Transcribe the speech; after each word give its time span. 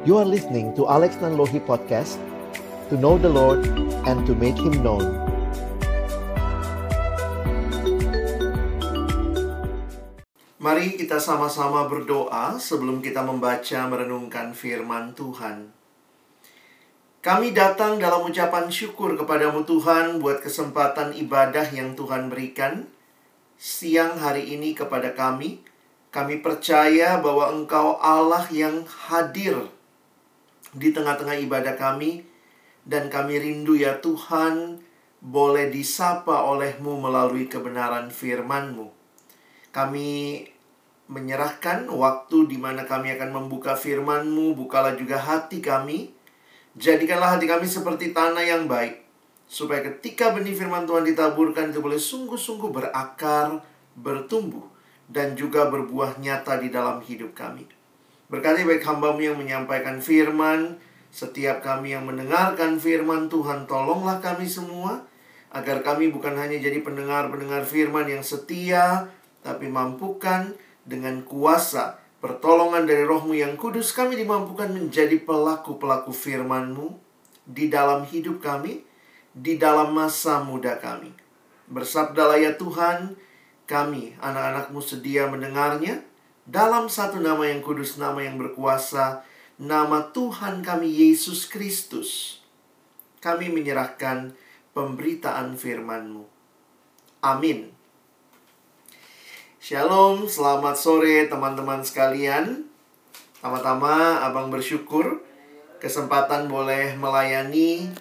You 0.00 0.16
are 0.16 0.24
listening 0.24 0.72
to 0.80 0.88
Alex 0.88 1.20
Nanlohi 1.20 1.60
Podcast 1.60 2.16
To 2.88 2.96
know 2.96 3.20
the 3.20 3.28
Lord 3.28 3.68
and 4.08 4.24
to 4.24 4.32
make 4.32 4.56
Him 4.56 4.80
known 4.80 5.04
Mari 10.56 10.96
kita 10.96 11.20
sama-sama 11.20 11.84
berdoa 11.84 12.56
sebelum 12.56 13.04
kita 13.04 13.20
membaca 13.20 13.84
merenungkan 13.92 14.56
firman 14.56 15.12
Tuhan. 15.12 15.68
Kami 17.20 17.52
datang 17.52 18.00
dalam 18.00 18.24
ucapan 18.24 18.72
syukur 18.72 19.20
kepadamu 19.20 19.68
Tuhan 19.68 20.16
buat 20.16 20.40
kesempatan 20.40 21.12
ibadah 21.12 21.68
yang 21.76 21.92
Tuhan 21.92 22.32
berikan 22.32 22.88
siang 23.60 24.16
hari 24.16 24.48
ini 24.56 24.72
kepada 24.72 25.12
kami. 25.12 25.60
Kami 26.08 26.40
percaya 26.40 27.20
bahwa 27.20 27.52
Engkau 27.52 28.00
Allah 28.00 28.48
yang 28.48 28.88
hadir 28.88 29.68
di 30.74 30.94
tengah-tengah 30.94 31.36
ibadah 31.46 31.74
kami 31.74 32.22
dan 32.86 33.10
kami 33.10 33.38
rindu 33.42 33.74
ya 33.76 33.98
Tuhan 33.98 34.80
boleh 35.20 35.68
disapa 35.68 36.48
olehmu 36.48 36.96
melalui 36.96 37.44
kebenaran 37.50 38.08
firman-Mu. 38.08 38.88
Kami 39.70 40.08
menyerahkan 41.10 41.90
waktu 41.90 42.48
di 42.48 42.56
mana 42.56 42.88
kami 42.88 43.12
akan 43.18 43.30
membuka 43.34 43.76
firman-Mu, 43.76 44.56
bukalah 44.56 44.96
juga 44.96 45.20
hati 45.20 45.60
kami. 45.60 46.14
Jadikanlah 46.78 47.36
hati 47.36 47.50
kami 47.50 47.66
seperti 47.66 48.14
tanah 48.14 48.46
yang 48.46 48.70
baik, 48.70 49.02
supaya 49.50 49.82
ketika 49.90 50.30
benih 50.30 50.54
firman 50.54 50.86
Tuhan 50.86 51.02
ditaburkan 51.02 51.74
itu 51.74 51.82
boleh 51.82 51.98
sungguh-sungguh 51.98 52.70
berakar, 52.70 53.58
bertumbuh, 53.98 54.64
dan 55.10 55.34
juga 55.34 55.66
berbuah 55.66 56.22
nyata 56.22 56.62
di 56.62 56.70
dalam 56.70 57.02
hidup 57.02 57.34
kami. 57.34 57.79
Berkati 58.30 58.62
baik 58.62 58.86
hambamu 58.86 59.26
yang 59.26 59.34
menyampaikan 59.42 59.98
firman, 59.98 60.78
setiap 61.10 61.66
kami 61.66 61.98
yang 61.98 62.06
mendengarkan 62.06 62.78
firman 62.78 63.26
Tuhan, 63.26 63.66
tolonglah 63.66 64.22
kami 64.22 64.46
semua, 64.46 65.02
agar 65.50 65.82
kami 65.82 66.14
bukan 66.14 66.38
hanya 66.38 66.54
jadi 66.62 66.78
pendengar-pendengar 66.78 67.66
firman 67.66 68.06
yang 68.06 68.22
setia, 68.22 69.10
tapi 69.42 69.66
mampukan 69.66 70.54
dengan 70.86 71.26
kuasa 71.26 71.98
pertolongan 72.22 72.86
dari 72.86 73.02
rohmu 73.02 73.34
yang 73.34 73.58
kudus 73.58 73.90
kami 73.90 74.14
dimampukan 74.14 74.70
menjadi 74.70 75.18
pelaku-pelaku 75.26 76.14
firmanmu 76.14 76.94
di 77.50 77.66
dalam 77.66 78.06
hidup 78.06 78.38
kami, 78.38 78.86
di 79.34 79.58
dalam 79.58 79.90
masa 79.90 80.38
muda 80.46 80.78
kami. 80.78 81.10
Bersabdalah 81.66 82.38
ya 82.38 82.54
Tuhan, 82.54 83.18
kami 83.66 84.14
anak-anakmu 84.22 84.78
sedia 84.78 85.26
mendengarnya 85.26 86.06
dalam 86.50 86.90
satu 86.90 87.22
nama 87.22 87.46
yang 87.46 87.62
kudus, 87.62 87.94
nama 87.94 88.18
yang 88.26 88.34
berkuasa, 88.34 89.22
nama 89.54 90.10
Tuhan 90.10 90.66
kami 90.66 90.90
Yesus 90.90 91.46
Kristus. 91.46 92.42
Kami 93.22 93.54
menyerahkan 93.54 94.34
pemberitaan 94.74 95.54
firman-Mu. 95.54 96.26
Amin. 97.22 97.70
Shalom, 99.62 100.26
selamat 100.26 100.74
sore 100.74 101.30
teman-teman 101.30 101.86
sekalian. 101.86 102.66
Pertama-tama 103.38 104.26
Abang 104.26 104.50
bersyukur 104.50 105.22
kesempatan 105.78 106.50
boleh 106.50 106.98
melayani 106.98 107.94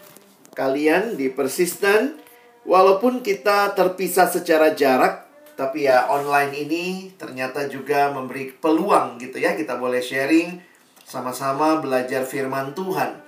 kalian 0.57 1.13
di 1.13 1.29
Persisten. 1.29 2.17
Walaupun 2.65 3.21
kita 3.21 3.77
terpisah 3.77 4.25
secara 4.25 4.73
jarak, 4.73 5.28
tapi 5.59 5.91
ya 5.91 6.07
online 6.07 6.55
ini 6.55 6.85
ternyata 7.19 7.67
juga 7.67 8.15
memberi 8.15 8.55
peluang 8.55 9.19
gitu 9.19 9.43
ya. 9.43 9.59
Kita 9.59 9.75
boleh 9.75 9.99
sharing 9.99 10.55
sama-sama 11.03 11.83
belajar 11.83 12.23
firman 12.23 12.71
Tuhan. 12.71 13.19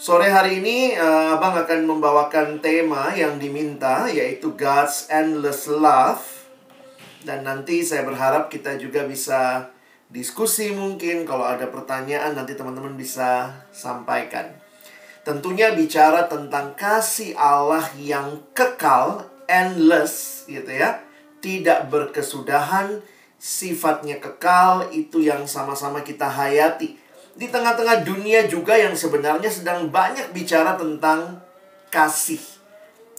Sore 0.00 0.32
hari 0.32 0.64
ini 0.64 0.96
uh, 0.96 1.36
Abang 1.36 1.52
akan 1.60 1.84
membawakan 1.84 2.64
tema 2.64 3.12
yang 3.12 3.36
diminta 3.36 4.08
yaitu 4.08 4.56
God's 4.56 5.12
Endless 5.12 5.68
Love 5.68 6.24
dan 7.28 7.44
nanti 7.44 7.84
saya 7.84 8.08
berharap 8.08 8.48
kita 8.48 8.80
juga 8.80 9.04
bisa 9.04 9.68
diskusi 10.08 10.72
mungkin 10.72 11.28
kalau 11.28 11.44
ada 11.44 11.68
pertanyaan 11.68 12.32
nanti 12.32 12.56
teman-teman 12.56 12.96
bisa 12.96 13.52
sampaikan. 13.76 14.56
Tentunya 15.20 15.76
bicara 15.76 16.24
tentang 16.32 16.72
kasih 16.72 17.36
Allah 17.36 17.84
yang 18.00 18.40
kekal, 18.56 19.28
endless 19.44 20.48
gitu 20.48 20.72
ya. 20.72 21.09
Tidak 21.40 21.88
berkesudahan, 21.88 23.00
sifatnya 23.40 24.20
kekal 24.20 24.92
itu 24.92 25.24
yang 25.24 25.48
sama-sama 25.48 26.04
kita 26.04 26.28
hayati. 26.28 27.00
Di 27.32 27.48
tengah-tengah 27.48 28.04
dunia 28.04 28.44
juga 28.44 28.76
yang 28.76 28.92
sebenarnya 28.92 29.48
sedang 29.48 29.88
banyak 29.88 30.36
bicara 30.36 30.76
tentang 30.76 31.40
kasih. 31.88 32.40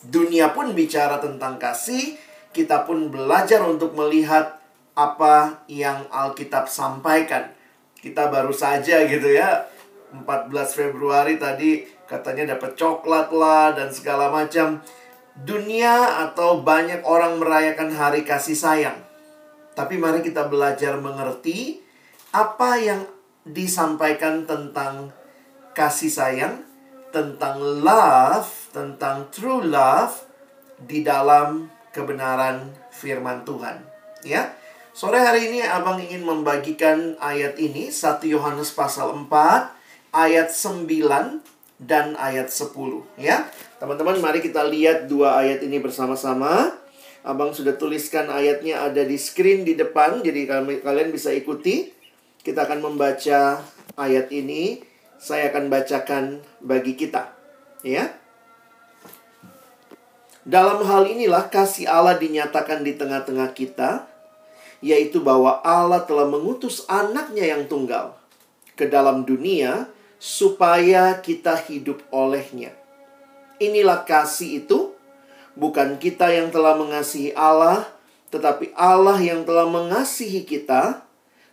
Dunia 0.06 0.54
pun 0.54 0.78
bicara 0.78 1.18
tentang 1.18 1.58
kasih, 1.58 2.18
kita 2.54 2.86
pun 2.86 3.10
belajar 3.10 3.66
untuk 3.66 3.98
melihat 3.98 4.62
apa 4.94 5.66
yang 5.66 6.06
Alkitab 6.14 6.70
sampaikan. 6.70 7.50
Kita 7.98 8.30
baru 8.30 8.54
saja 8.54 9.06
gitu 9.06 9.30
ya, 9.30 9.66
14 10.14 10.52
Februari 10.76 11.40
tadi 11.40 11.86
katanya 12.10 12.58
dapat 12.58 12.76
coklat 12.76 13.32
lah 13.32 13.72
dan 13.72 13.88
segala 13.94 14.28
macam. 14.28 14.84
Dunia 15.42 16.22
atau 16.30 16.62
banyak 16.62 17.02
orang 17.02 17.42
merayakan 17.42 17.90
hari 17.94 18.22
kasih 18.22 18.54
sayang. 18.54 19.00
Tapi 19.74 19.98
mari 19.98 20.22
kita 20.22 20.46
belajar 20.46 21.00
mengerti 21.02 21.82
apa 22.30 22.78
yang 22.78 23.02
disampaikan 23.48 24.46
tentang 24.46 25.10
kasih 25.74 26.12
sayang, 26.12 26.62
tentang 27.10 27.58
love, 27.82 28.50
tentang 28.70 29.34
true 29.34 29.66
love 29.66 30.14
di 30.78 31.02
dalam 31.02 31.68
kebenaran 31.90 32.72
firman 32.94 33.42
Tuhan. 33.42 33.82
Ya. 34.22 34.54
Sore 34.92 35.24
hari 35.24 35.48
ini 35.48 35.64
Abang 35.64 36.04
ingin 36.04 36.28
membagikan 36.28 37.16
ayat 37.24 37.56
ini 37.56 37.88
1 37.88 38.28
Yohanes 38.28 38.76
pasal 38.76 39.16
4 39.16 39.32
ayat 40.12 40.52
9 40.52 41.40
dan 41.82 42.14
ayat 42.14 42.54
10 42.54 42.70
ya. 43.18 43.50
Teman-teman 43.82 44.22
mari 44.22 44.46
kita 44.46 44.62
lihat 44.70 45.10
dua 45.10 45.42
ayat 45.42 45.66
ini 45.66 45.82
bersama-sama. 45.82 46.78
Abang 47.26 47.54
sudah 47.54 47.74
tuliskan 47.78 48.30
ayatnya 48.30 48.86
ada 48.86 49.02
di 49.02 49.18
screen 49.18 49.66
di 49.66 49.74
depan 49.74 50.22
jadi 50.22 50.46
kalian 50.86 51.10
bisa 51.10 51.34
ikuti. 51.34 51.90
Kita 52.46 52.70
akan 52.70 52.94
membaca 52.94 53.62
ayat 53.98 54.30
ini. 54.30 54.86
Saya 55.22 55.54
akan 55.54 55.70
bacakan 55.70 56.42
bagi 56.62 56.98
kita. 56.98 57.34
Ya. 57.86 58.18
Dalam 60.42 60.82
hal 60.82 61.06
inilah 61.06 61.54
kasih 61.54 61.86
Allah 61.86 62.18
dinyatakan 62.18 62.82
di 62.82 62.98
tengah-tengah 62.98 63.54
kita, 63.54 64.10
yaitu 64.82 65.22
bahwa 65.22 65.62
Allah 65.62 66.02
telah 66.10 66.26
mengutus 66.26 66.90
anaknya 66.90 67.54
yang 67.54 67.70
tunggal 67.70 68.18
ke 68.74 68.90
dalam 68.90 69.22
dunia 69.22 69.86
supaya 70.22 71.18
kita 71.18 71.58
hidup 71.66 72.06
olehnya. 72.14 72.78
Inilah 73.58 74.06
kasih 74.06 74.62
itu, 74.62 74.94
bukan 75.58 75.98
kita 75.98 76.30
yang 76.30 76.54
telah 76.54 76.78
mengasihi 76.78 77.34
Allah, 77.34 77.90
tetapi 78.30 78.70
Allah 78.78 79.18
yang 79.18 79.42
telah 79.42 79.66
mengasihi 79.66 80.46
kita 80.46 81.02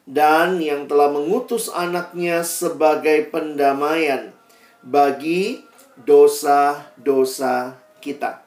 dan 0.05 0.61
yang 0.61 0.85
telah 0.85 1.09
mengutus 1.09 1.73
anaknya 1.73 2.45
sebagai 2.45 3.33
pendamaian 3.33 4.37
bagi 4.85 5.65
dosa-dosa 6.05 7.73
kita. 8.05 8.45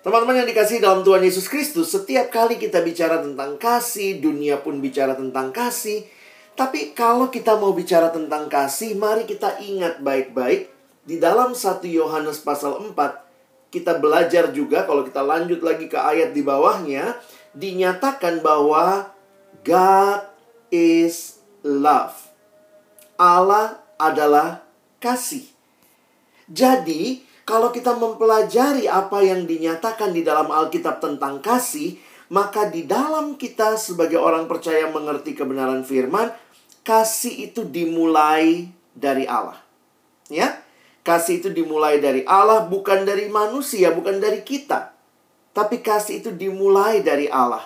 Teman-teman 0.00 0.44
yang 0.44 0.48
dikasih 0.48 0.80
dalam 0.80 1.04
Tuhan 1.04 1.20
Yesus 1.20 1.48
Kristus, 1.48 1.92
setiap 1.92 2.32
kali 2.32 2.56
kita 2.56 2.80
bicara 2.80 3.20
tentang 3.20 3.60
kasih, 3.60 4.20
dunia 4.20 4.60
pun 4.60 4.80
bicara 4.80 5.12
tentang 5.12 5.52
kasih. 5.52 6.19
Tapi 6.60 6.92
kalau 6.92 7.32
kita 7.32 7.56
mau 7.56 7.72
bicara 7.72 8.12
tentang 8.12 8.44
kasih, 8.44 8.92
mari 8.92 9.24
kita 9.24 9.64
ingat 9.64 10.04
baik-baik. 10.04 10.68
Di 11.08 11.16
dalam 11.16 11.56
1 11.56 11.88
Yohanes 11.88 12.44
pasal 12.44 12.76
4, 12.84 13.72
kita 13.72 13.96
belajar 13.96 14.52
juga 14.52 14.84
kalau 14.84 15.00
kita 15.00 15.24
lanjut 15.24 15.64
lagi 15.64 15.88
ke 15.88 15.96
ayat 15.96 16.36
di 16.36 16.44
bawahnya, 16.44 17.16
dinyatakan 17.56 18.44
bahwa 18.44 19.08
God 19.64 20.28
is 20.68 21.40
love. 21.64 22.28
Allah 23.16 23.80
adalah 23.96 24.60
kasih. 25.00 25.48
Jadi, 26.44 27.24
kalau 27.48 27.72
kita 27.72 27.96
mempelajari 27.96 28.84
apa 28.84 29.24
yang 29.24 29.48
dinyatakan 29.48 30.12
di 30.12 30.20
dalam 30.20 30.52
Alkitab 30.52 31.00
tentang 31.00 31.40
kasih, 31.40 31.96
maka 32.30 32.70
di 32.70 32.86
dalam 32.86 33.34
kita 33.34 33.74
sebagai 33.74 34.20
orang 34.20 34.46
percaya 34.46 34.86
mengerti 34.92 35.34
kebenaran 35.34 35.82
firman, 35.82 36.30
kasih 36.84 37.50
itu 37.50 37.64
dimulai 37.66 38.70
dari 38.96 39.24
Allah. 39.24 39.58
Ya. 40.28 40.62
Kasih 41.00 41.40
itu 41.40 41.48
dimulai 41.48 41.96
dari 41.96 42.28
Allah, 42.28 42.68
bukan 42.68 43.08
dari 43.08 43.32
manusia, 43.32 43.88
bukan 43.90 44.20
dari 44.20 44.44
kita. 44.44 44.92
Tapi 45.56 45.80
kasih 45.80 46.20
itu 46.20 46.30
dimulai 46.30 47.00
dari 47.00 47.26
Allah. 47.26 47.64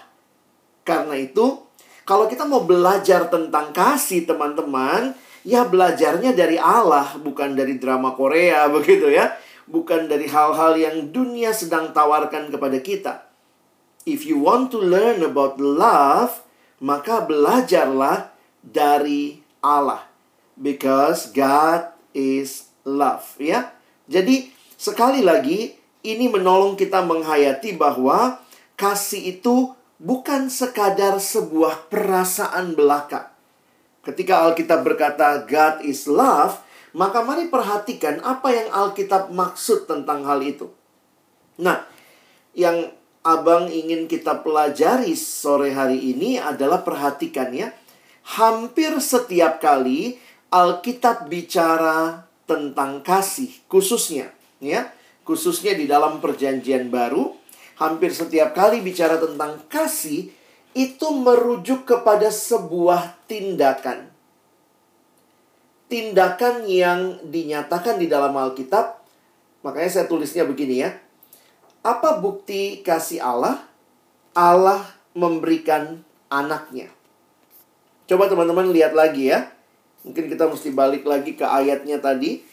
Karena 0.87 1.19
itu, 1.19 1.61
kalau 2.07 2.31
kita 2.31 2.47
mau 2.47 2.63
belajar 2.63 3.27
tentang 3.27 3.75
kasih, 3.75 4.23
teman-teman, 4.29 5.19
ya 5.43 5.67
belajarnya 5.67 6.31
dari 6.33 6.61
Allah, 6.61 7.19
bukan 7.19 7.59
dari 7.59 7.77
drama 7.81 8.15
Korea 8.15 8.69
begitu 8.75 9.11
ya. 9.11 9.35
Bukan 9.65 10.13
dari 10.13 10.29
hal-hal 10.29 10.77
yang 10.77 11.09
dunia 11.09 11.51
sedang 11.57 11.91
tawarkan 11.91 12.53
kepada 12.53 12.79
kita. 12.85 13.25
If 14.05 14.29
you 14.29 14.37
want 14.37 14.69
to 14.77 14.79
learn 14.79 15.25
about 15.25 15.57
love, 15.57 16.45
maka 16.85 17.25
belajarlah 17.25 18.34
dari 18.65 19.45
Allah. 19.61 20.09
Because 20.57 21.29
God 21.35 21.93
is 22.17 22.73
love, 22.89 23.27
ya. 23.37 23.77
Jadi, 24.09 24.49
sekali 24.81 25.21
lagi 25.21 25.77
ini 26.05 26.29
menolong 26.33 26.79
kita 26.79 27.05
menghayati 27.05 27.77
bahwa 27.77 28.41
kasih 28.81 29.37
itu 29.37 29.73
bukan 30.01 30.49
sekadar 30.49 31.21
sebuah 31.21 31.91
perasaan 31.91 32.77
belaka. 32.77 33.35
Ketika 34.05 34.45
Alkitab 34.45 34.85
berkata 34.85 35.43
God 35.49 35.85
is 35.85 36.05
love, 36.05 36.61
maka 36.95 37.25
mari 37.25 37.49
perhatikan 37.49 38.21
apa 38.21 38.53
yang 38.53 38.69
Alkitab 38.71 39.33
maksud 39.33 39.89
tentang 39.89 40.23
hal 40.29 40.45
itu. 40.45 40.71
Nah, 41.59 41.89
yang 42.55 42.93
Abang 43.25 43.73
ingin 43.73 44.05
kita 44.05 44.45
pelajari 44.45 45.17
sore 45.17 45.73
hari 45.73 45.97
ini 46.13 46.37
adalah 46.37 46.85
perhatikan 46.85 47.57
ya. 47.57 47.73
Hampir 48.25 48.97
setiap 49.05 49.61
kali 49.61 50.17
Alkitab 50.49 51.29
bicara 51.29 52.25
tentang 52.49 53.05
kasih 53.05 53.53
khususnya 53.69 54.33
ya, 54.65 54.89
khususnya 55.29 55.77
di 55.77 55.85
dalam 55.85 56.23
perjanjian 56.25 56.89
baru, 56.89 57.37
hampir 57.77 58.15
setiap 58.15 58.55
kali 58.55 58.81
bicara 58.81 59.19
tentang 59.19 59.61
kasih 59.67 60.31
itu 60.75 61.07
merujuk 61.11 61.87
kepada 61.87 62.31
sebuah 62.31 63.19
tindakan. 63.27 64.11
Tindakan 65.91 66.65
yang 66.67 67.19
dinyatakan 67.29 67.99
di 68.01 68.07
dalam 68.11 68.35
Alkitab, 68.35 69.03
makanya 69.63 69.91
saya 70.01 70.07
tulisnya 70.11 70.47
begini 70.47 70.83
ya. 70.83 70.91
Apa 71.85 72.19
bukti 72.19 72.81
kasih 72.81 73.21
Allah? 73.21 73.61
Allah 74.35 74.83
memberikan 75.15 76.03
anaknya. 76.33 76.94
Coba 78.05 78.29
teman-teman 78.29 78.69
lihat 78.69 78.93
lagi 78.93 79.33
ya. 79.33 79.49
Mungkin 80.05 80.29
kita 80.29 80.45
mesti 80.45 80.69
balik 80.77 81.09
lagi 81.09 81.33
ke 81.33 81.45
ayatnya 81.45 81.97
tadi. 81.97 82.45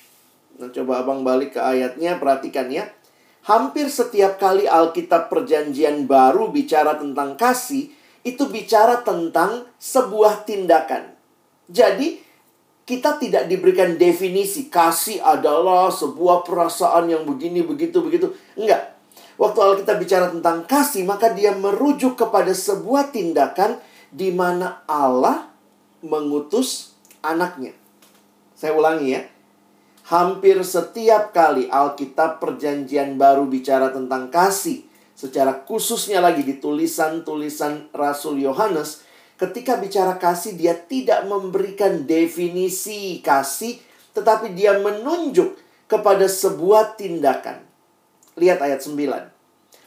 Nah, 0.56 0.72
coba 0.72 1.04
abang 1.04 1.28
balik 1.28 1.56
ke 1.56 1.62
ayatnya, 1.62 2.16
perhatikan 2.16 2.72
ya. 2.72 2.88
Hampir 3.44 3.92
setiap 3.92 4.40
kali 4.40 4.70
Alkitab 4.70 5.28
Perjanjian 5.28 6.08
Baru 6.08 6.54
bicara 6.54 6.96
tentang 6.96 7.36
kasih, 7.36 7.92
itu 8.24 8.44
bicara 8.48 9.04
tentang 9.04 9.68
sebuah 9.82 10.48
tindakan. 10.48 11.12
Jadi, 11.68 12.22
kita 12.88 13.20
tidak 13.20 13.52
diberikan 13.52 14.00
definisi 14.00 14.72
kasih 14.72 15.20
adalah 15.20 15.92
sebuah 15.92 16.48
perasaan 16.48 17.12
yang 17.12 17.24
begini, 17.28 17.66
begitu, 17.66 18.00
begitu. 18.00 18.32
Enggak. 18.56 18.96
Waktu 19.36 19.60
Alkitab 19.60 19.98
bicara 19.98 20.30
tentang 20.30 20.64
kasih, 20.70 21.04
maka 21.04 21.34
dia 21.34 21.52
merujuk 21.58 22.14
kepada 22.16 22.54
sebuah 22.54 23.10
tindakan 23.10 23.82
di 24.12 24.30
mana 24.36 24.84
Allah 24.86 25.48
mengutus 26.04 26.94
anaknya. 27.24 27.72
Saya 28.54 28.76
ulangi 28.76 29.16
ya. 29.16 29.24
Hampir 30.12 30.60
setiap 30.68 31.32
kali 31.32 31.72
Alkitab 31.72 32.44
Perjanjian 32.44 33.16
Baru 33.16 33.48
bicara 33.48 33.96
tentang 33.96 34.28
kasih, 34.28 34.84
secara 35.16 35.64
khususnya 35.64 36.20
lagi 36.20 36.44
di 36.44 36.60
tulisan-tulisan 36.60 37.96
Rasul 37.96 38.44
Yohanes, 38.44 39.08
ketika 39.40 39.80
bicara 39.80 40.20
kasih 40.20 40.60
dia 40.60 40.76
tidak 40.76 41.24
memberikan 41.32 42.04
definisi 42.04 43.24
kasih, 43.24 43.80
tetapi 44.12 44.52
dia 44.52 44.76
menunjuk 44.84 45.56
kepada 45.88 46.28
sebuah 46.28 47.00
tindakan. 47.00 47.64
Lihat 48.36 48.60
ayat 48.60 48.84
9. 48.84 49.00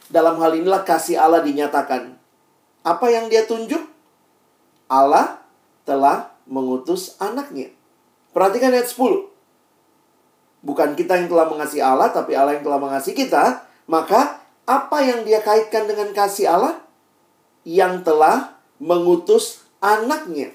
Dalam 0.09 0.35
hal 0.41 0.57
inilah 0.57 0.81
kasih 0.81 1.21
Allah 1.21 1.45
dinyatakan. 1.45 2.17
Apa 2.81 3.13
yang 3.13 3.29
dia 3.29 3.45
tunjuk? 3.45 3.84
Allah 4.85 5.41
telah 5.85 6.33
mengutus 6.45 7.17
anaknya. 7.17 7.73
Perhatikan 8.35 8.73
ayat 8.73 8.89
10. 8.91 9.31
Bukan 10.65 10.97
kita 10.97 11.21
yang 11.21 11.29
telah 11.29 11.45
mengasihi 11.45 11.81
Allah, 11.81 12.09
tapi 12.09 12.33
Allah 12.33 12.57
yang 12.57 12.65
telah 12.65 12.81
mengasihi 12.81 13.13
kita. 13.13 13.63
Maka, 13.85 14.41
apa 14.65 14.97
yang 15.05 15.21
dia 15.21 15.39
kaitkan 15.45 15.85
dengan 15.85 16.09
kasih 16.11 16.49
Allah? 16.49 16.81
Yang 17.65 18.01
telah 18.05 18.57
mengutus 18.81 19.61
anaknya. 19.81 20.51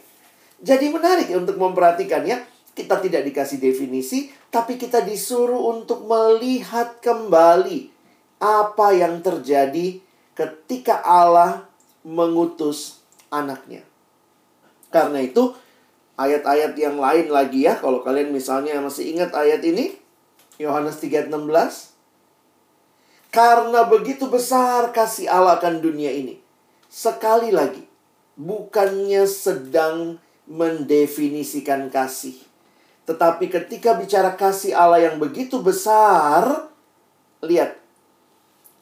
Jadi 0.61 0.93
menarik 0.93 1.31
untuk 1.33 1.57
memperhatikan 1.57 2.27
ya. 2.27 2.43
Kita 2.71 3.03
tidak 3.03 3.27
dikasih 3.27 3.59
definisi, 3.59 4.31
tapi 4.49 4.79
kita 4.79 5.03
disuruh 5.03 5.75
untuk 5.75 6.07
melihat 6.07 7.03
kembali 7.03 7.91
apa 8.41 8.87
yang 8.95 9.21
terjadi 9.21 10.01
ketika 10.39 11.03
Allah 11.03 11.67
mengutus 12.07 13.03
anaknya. 13.29 13.90
Karena 14.91 15.23
itu, 15.23 15.55
ayat-ayat 16.19 16.75
yang 16.75 16.99
lain 16.99 17.31
lagi 17.31 17.65
ya, 17.65 17.79
kalau 17.79 18.03
kalian 18.03 18.35
misalnya 18.35 18.77
masih 18.83 19.15
ingat 19.15 19.31
ayat 19.33 19.63
ini, 19.63 19.95
Yohanes 20.59 20.99
3:16. 20.99 21.95
Karena 23.31 23.87
begitu 23.87 24.27
besar 24.27 24.91
kasih 24.91 25.31
Allah 25.31 25.63
akan 25.63 25.79
dunia 25.79 26.11
ini. 26.11 26.43
Sekali 26.91 27.55
lagi, 27.55 27.87
bukannya 28.35 29.23
sedang 29.31 30.19
mendefinisikan 30.51 31.95
kasih, 31.95 32.35
tetapi 33.07 33.47
ketika 33.47 33.95
bicara 33.95 34.35
kasih 34.35 34.75
Allah 34.75 35.07
yang 35.07 35.23
begitu 35.23 35.63
besar, 35.63 36.67
lihat, 37.39 37.79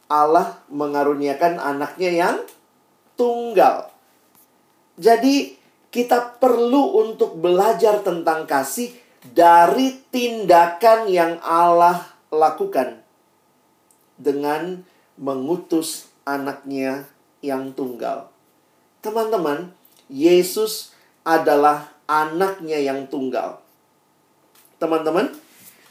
Allah 0.08 0.64
mengaruniakan 0.72 1.60
anaknya 1.60 2.08
yang 2.08 2.36
tunggal. 3.20 3.92
Jadi 4.96 5.57
kita 5.98 6.38
perlu 6.38 6.94
untuk 7.02 7.42
belajar 7.42 8.06
tentang 8.06 8.46
kasih 8.46 8.94
dari 9.34 9.98
tindakan 10.14 11.10
yang 11.10 11.42
Allah 11.42 12.06
lakukan 12.30 13.02
dengan 14.14 14.86
mengutus 15.18 16.06
anaknya 16.22 17.02
yang 17.42 17.74
tunggal. 17.74 18.30
Teman-teman, 19.02 19.74
Yesus 20.06 20.94
adalah 21.26 21.90
anaknya 22.06 22.78
yang 22.78 23.10
tunggal. 23.10 23.58
Teman-teman, 24.78 25.34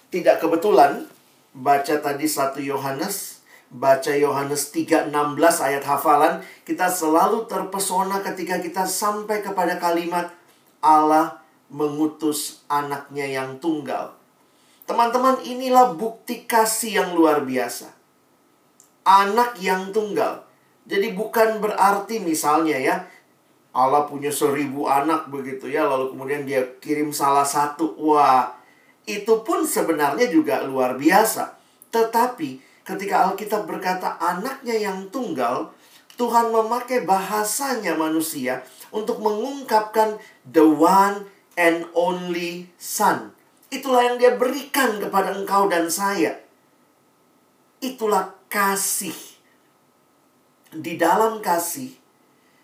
tidak 0.07 0.39
kebetulan 0.39 1.03
baca 1.51 1.99
tadi 1.99 2.31
satu 2.31 2.63
Yohanes, 2.63 3.36
baca 3.67 4.15
Yohanes 4.15 4.71
3:16 4.71 5.11
ayat 5.59 5.83
hafalan, 5.83 6.43
kita 6.63 6.87
selalu 6.87 7.47
terpesona 7.51 8.23
ketika 8.23 8.63
kita 8.63 8.87
sampai 8.87 9.43
kepada 9.43 9.75
kalimat 9.75 10.31
Allah 10.79 11.43
mengutus 11.67 12.63
anaknya 12.71 13.27
yang 13.27 13.59
tunggal. 13.59 14.15
Teman-teman, 14.87 15.43
inilah 15.43 15.91
bukti 15.99 16.47
kasih 16.47 17.03
yang 17.03 17.09
luar 17.11 17.43
biasa. 17.43 17.91
Anak 19.03 19.59
yang 19.59 19.91
tunggal. 19.91 20.47
Jadi 20.87 21.11
bukan 21.11 21.59
berarti 21.59 22.23
misalnya 22.23 22.79
ya, 22.79 22.95
Allah 23.75 24.07
punya 24.07 24.31
seribu 24.31 24.87
anak 24.87 25.27
begitu 25.27 25.67
ya, 25.67 25.83
lalu 25.83 26.15
kemudian 26.15 26.47
dia 26.47 26.63
kirim 26.79 27.11
salah 27.11 27.43
satu. 27.43 27.99
Wah, 27.99 28.55
itu 29.03 29.43
pun 29.43 29.67
sebenarnya 29.67 30.31
juga 30.31 30.63
luar 30.63 30.95
biasa. 30.95 31.59
Tetapi 31.91 32.66
ketika 32.87 33.27
Alkitab 33.27 33.67
berkata 33.67 34.15
anaknya 34.15 34.79
yang 34.79 35.11
tunggal, 35.11 35.75
Tuhan 36.15 36.49
memakai 36.49 37.03
bahasanya 37.03 37.99
manusia 37.99 38.63
untuk 38.89 39.19
mengungkapkan 39.19 40.15
the 40.47 40.63
one 40.63 41.27
and 41.59 41.83
only 41.91 42.71
son. 42.79 43.35
Itulah 43.67 44.07
yang 44.07 44.17
dia 44.17 44.33
berikan 44.39 44.97
kepada 44.97 45.35
engkau 45.35 45.67
dan 45.67 45.91
saya. 45.91 46.39
Itulah 47.83 48.33
kasih. 48.47 49.13
Di 50.71 50.95
dalam 50.95 51.43
kasih, 51.43 51.91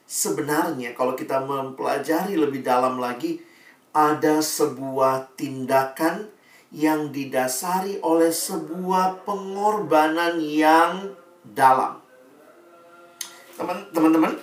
sebenarnya 0.07 0.95
kalau 0.95 1.13
kita 1.13 1.43
mempelajari 1.43 2.39
lebih 2.39 2.63
dalam 2.63 2.97
lagi, 2.97 3.43
ada 3.93 4.41
sebuah 4.41 5.37
tindakan 5.37 6.31
yang 6.73 7.13
didasari 7.13 8.01
oleh 8.01 8.33
sebuah 8.33 9.21
pengorbanan 9.29 10.41
yang 10.41 11.13
dalam. 11.45 12.01
Teman-teman, 13.93 14.33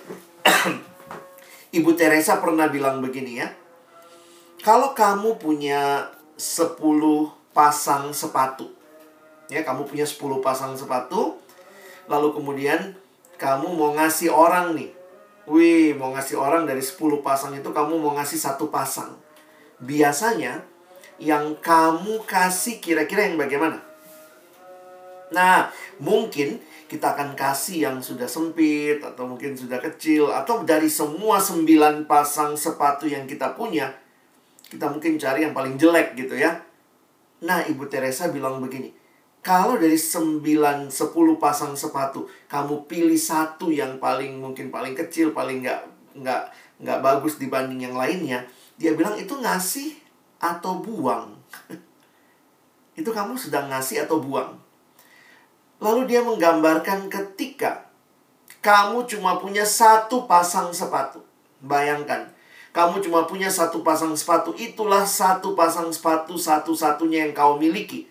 Ibu 1.77 1.91
Teresa 1.99 2.39
pernah 2.39 2.71
bilang 2.71 3.03
begini 3.03 3.43
ya. 3.43 3.51
Kalau 4.63 4.95
kamu 4.95 5.35
punya 5.35 6.07
10 6.39 6.79
pasang 7.51 8.15
sepatu. 8.15 8.71
Ya, 9.51 9.67
kamu 9.67 9.83
punya 9.83 10.07
10 10.07 10.39
pasang 10.39 10.71
sepatu. 10.79 11.35
Lalu 12.07 12.31
kemudian 12.31 12.95
kamu 13.35 13.75
mau 13.75 13.91
ngasih 13.99 14.31
orang 14.31 14.71
nih. 14.79 14.95
Wih, 15.51 15.99
mau 15.99 16.15
ngasih 16.15 16.39
orang 16.39 16.63
dari 16.63 16.79
10 16.79 17.19
pasang 17.19 17.51
itu 17.59 17.67
kamu 17.75 17.99
mau 17.99 18.15
ngasih 18.15 18.39
satu 18.39 18.71
pasang. 18.71 19.19
Biasanya 19.83 20.70
yang 21.21 21.53
kamu 21.61 22.25
kasih 22.25 22.81
kira-kira 22.81 23.29
yang 23.29 23.37
bagaimana? 23.37 23.77
Nah, 25.31 25.69
mungkin 26.01 26.59
kita 26.91 27.15
akan 27.15 27.39
kasih 27.39 27.87
yang 27.87 28.03
sudah 28.03 28.27
sempit 28.27 28.99
atau 28.99 29.23
mungkin 29.23 29.55
sudah 29.55 29.79
kecil 29.79 30.27
atau 30.27 30.67
dari 30.67 30.91
semua 30.91 31.39
sembilan 31.39 32.03
pasang 32.03 32.59
sepatu 32.59 33.07
yang 33.07 33.23
kita 33.23 33.55
punya 33.55 33.95
kita 34.67 34.91
mungkin 34.91 35.15
cari 35.15 35.47
yang 35.47 35.55
paling 35.55 35.79
jelek 35.79 36.19
gitu 36.19 36.35
ya 36.35 36.59
nah 37.47 37.63
ibu 37.63 37.87
Teresa 37.87 38.27
bilang 38.27 38.59
begini 38.59 38.91
kalau 39.39 39.79
dari 39.79 39.95
sembilan 39.95 40.91
sepuluh 40.91 41.39
pasang 41.39 41.79
sepatu 41.79 42.27
kamu 42.51 42.83
pilih 42.91 43.15
satu 43.15 43.71
yang 43.71 43.95
paling 43.95 44.43
mungkin 44.43 44.67
paling 44.67 44.91
kecil 44.91 45.31
paling 45.31 45.63
nggak 45.63 45.79
nggak 46.19 46.43
nggak 46.83 46.99
bagus 46.99 47.39
dibanding 47.39 47.87
yang 47.87 47.95
lainnya 47.95 48.43
dia 48.75 48.91
bilang 48.99 49.15
itu 49.15 49.31
ngasih 49.31 49.95
atau 50.41 50.81
buang 50.81 51.37
itu 52.99 53.09
kamu 53.13 53.37
sedang 53.37 53.69
ngasih 53.69 54.09
atau 54.09 54.17
buang 54.17 54.57
Lalu 55.81 56.13
dia 56.13 56.21
menggambarkan 56.21 57.09
ketika 57.09 57.89
kamu 58.61 59.09
cuma 59.09 59.41
punya 59.41 59.65
satu 59.65 60.29
pasang 60.29 60.69
sepatu. 60.69 61.25
Bayangkan, 61.57 62.29
kamu 62.69 63.01
cuma 63.01 63.25
punya 63.25 63.49
satu 63.49 63.81
pasang 63.81 64.13
sepatu, 64.13 64.53
itulah 64.53 65.01
satu 65.09 65.57
pasang 65.57 65.89
sepatu 65.89 66.37
satu-satunya 66.37 67.25
yang 67.25 67.33
kau 67.33 67.57
miliki. 67.57 68.05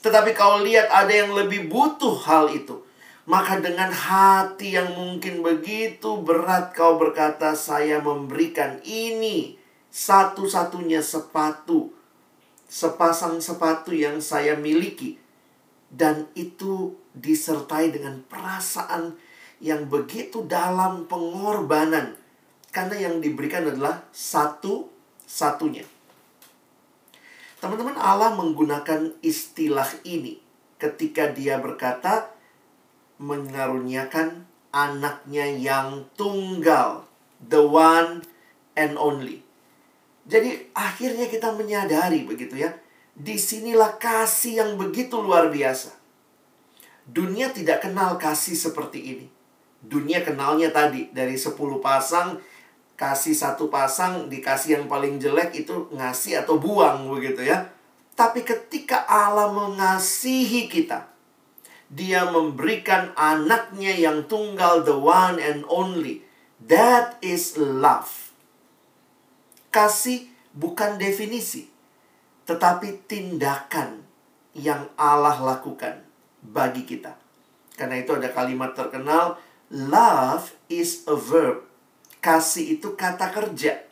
Tetapi 0.00 0.32
kau 0.32 0.64
lihat 0.64 0.88
ada 0.88 1.12
yang 1.12 1.36
lebih 1.36 1.68
butuh 1.68 2.16
hal 2.24 2.48
itu. 2.56 2.80
Maka 3.28 3.60
dengan 3.60 3.92
hati 3.92 4.80
yang 4.80 4.96
mungkin 4.96 5.44
begitu 5.44 6.24
berat 6.24 6.72
kau 6.72 6.96
berkata, 6.96 7.52
saya 7.52 8.00
memberikan 8.00 8.80
ini 8.80 9.59
satu-satunya 9.90 11.02
sepatu. 11.02 11.90
Sepasang 12.70 13.42
sepatu 13.42 13.90
yang 13.90 14.22
saya 14.22 14.54
miliki. 14.54 15.18
Dan 15.90 16.30
itu 16.38 16.94
disertai 17.18 17.90
dengan 17.90 18.22
perasaan 18.30 19.18
yang 19.58 19.90
begitu 19.90 20.46
dalam 20.46 21.10
pengorbanan. 21.10 22.14
Karena 22.70 23.10
yang 23.10 23.18
diberikan 23.18 23.66
adalah 23.66 24.06
satu-satunya. 24.14 25.82
Teman-teman, 27.60 27.98
Allah 27.98 28.32
menggunakan 28.38 29.20
istilah 29.20 29.90
ini 30.06 30.40
ketika 30.80 31.28
dia 31.28 31.60
berkata 31.60 32.32
mengaruniakan 33.20 34.48
anaknya 34.72 35.44
yang 35.44 36.08
tunggal, 36.16 37.04
the 37.36 37.60
one 37.60 38.24
and 38.78 38.96
only. 38.96 39.44
Jadi 40.30 40.70
akhirnya 40.78 41.26
kita 41.26 41.50
menyadari 41.58 42.22
begitu 42.22 42.54
ya, 42.54 42.70
di 43.18 43.34
sinilah 43.34 43.98
kasih 43.98 44.62
yang 44.62 44.70
begitu 44.78 45.18
luar 45.18 45.50
biasa. 45.50 45.90
Dunia 47.02 47.50
tidak 47.50 47.82
kenal 47.82 48.14
kasih 48.14 48.54
seperti 48.54 48.98
ini. 49.02 49.26
Dunia 49.82 50.22
kenalnya 50.22 50.70
tadi 50.70 51.10
dari 51.10 51.34
10 51.34 51.58
pasang 51.82 52.38
kasih 52.94 53.34
satu 53.34 53.72
pasang 53.72 54.30
dikasih 54.30 54.76
yang 54.78 54.84
paling 54.86 55.16
jelek 55.18 55.56
itu 55.56 55.90
ngasih 55.90 56.46
atau 56.46 56.62
buang 56.62 57.10
begitu 57.10 57.42
ya. 57.42 57.66
Tapi 58.14 58.46
ketika 58.46 59.08
Allah 59.08 59.50
mengasihi 59.50 60.70
kita, 60.70 61.10
dia 61.90 62.28
memberikan 62.28 63.10
anaknya 63.18 63.96
yang 63.98 64.30
tunggal 64.30 64.86
the 64.86 64.94
one 64.94 65.42
and 65.42 65.66
only. 65.66 66.22
That 66.62 67.18
is 67.18 67.58
love. 67.58 68.29
Kasih 69.70 70.26
bukan 70.50 70.98
definisi, 70.98 71.70
tetapi 72.46 73.06
tindakan 73.06 74.02
yang 74.54 74.90
Allah 74.98 75.38
lakukan 75.38 76.02
bagi 76.42 76.82
kita. 76.82 77.14
Karena 77.78 78.02
itu 78.02 78.12
ada 78.12 78.28
kalimat 78.34 78.74
terkenal, 78.74 79.38
love 79.70 80.52
is 80.66 81.06
a 81.06 81.14
verb. 81.14 81.64
Kasih 82.20 82.76
itu 82.76 82.98
kata 82.98 83.30
kerja. 83.32 83.86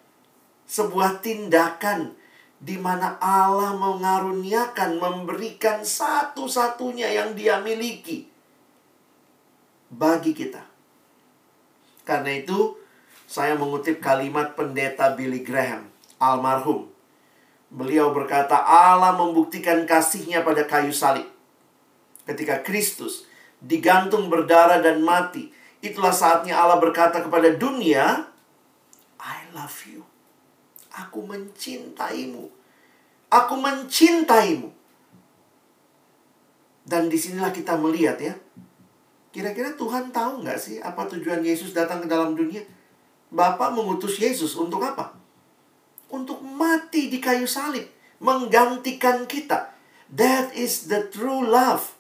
Sebuah 0.69 1.25
tindakan 1.25 2.19
di 2.59 2.77
mana 2.77 3.17
Allah 3.23 3.73
mengaruniakan, 3.79 4.99
memberikan 4.99 5.87
satu-satunya 5.87 7.09
yang 7.15 7.39
dia 7.39 7.63
miliki 7.63 8.27
bagi 9.89 10.35
kita. 10.35 10.67
Karena 12.03 12.35
itu, 12.35 12.75
saya 13.29 13.53
mengutip 13.61 14.01
kalimat 14.01 14.57
pendeta 14.57 15.13
Billy 15.13 15.45
Graham, 15.45 15.93
almarhum. 16.17 16.89
Beliau 17.69 18.17
berkata, 18.17 18.57
Allah 18.57 19.13
membuktikan 19.13 19.85
kasihnya 19.85 20.41
pada 20.41 20.65
kayu 20.65 20.89
salib 20.89 21.29
ketika 22.29 22.61
Kristus 22.61 23.25
digantung 23.61 24.29
berdarah 24.29 24.85
dan 24.85 25.01
mati, 25.01 25.49
itulah 25.81 26.13
saatnya 26.13 26.61
Allah 26.61 26.77
berkata 26.77 27.25
kepada 27.25 27.57
dunia, 27.57 28.29
I 29.17 29.39
love 29.57 29.81
you. 29.89 30.05
Aku 30.93 31.25
mencintaimu. 31.25 32.53
Aku 33.33 33.55
mencintaimu. 33.57 34.69
Dan 36.89 37.13
di 37.13 37.17
sinilah 37.21 37.53
kita 37.53 37.77
melihat 37.77 38.17
ya. 38.21 38.35
Kira-kira 39.29 39.77
Tuhan 39.77 40.09
tahu 40.09 40.41
nggak 40.41 40.57
sih 40.57 40.81
apa 40.81 41.05
tujuan 41.05 41.45
Yesus 41.45 41.77
datang 41.77 42.01
ke 42.01 42.09
dalam 42.09 42.33
dunia? 42.33 42.65
Bapak 43.29 43.77
mengutus 43.77 44.17
Yesus 44.17 44.57
untuk 44.57 44.81
apa? 44.81 45.13
Untuk 46.09 46.41
mati 46.41 47.13
di 47.13 47.21
kayu 47.21 47.45
salib. 47.45 47.85
Menggantikan 48.19 49.29
kita. 49.29 49.71
That 50.09 50.57
is 50.57 50.89
the 50.89 51.07
true 51.13 51.45
love 51.45 51.99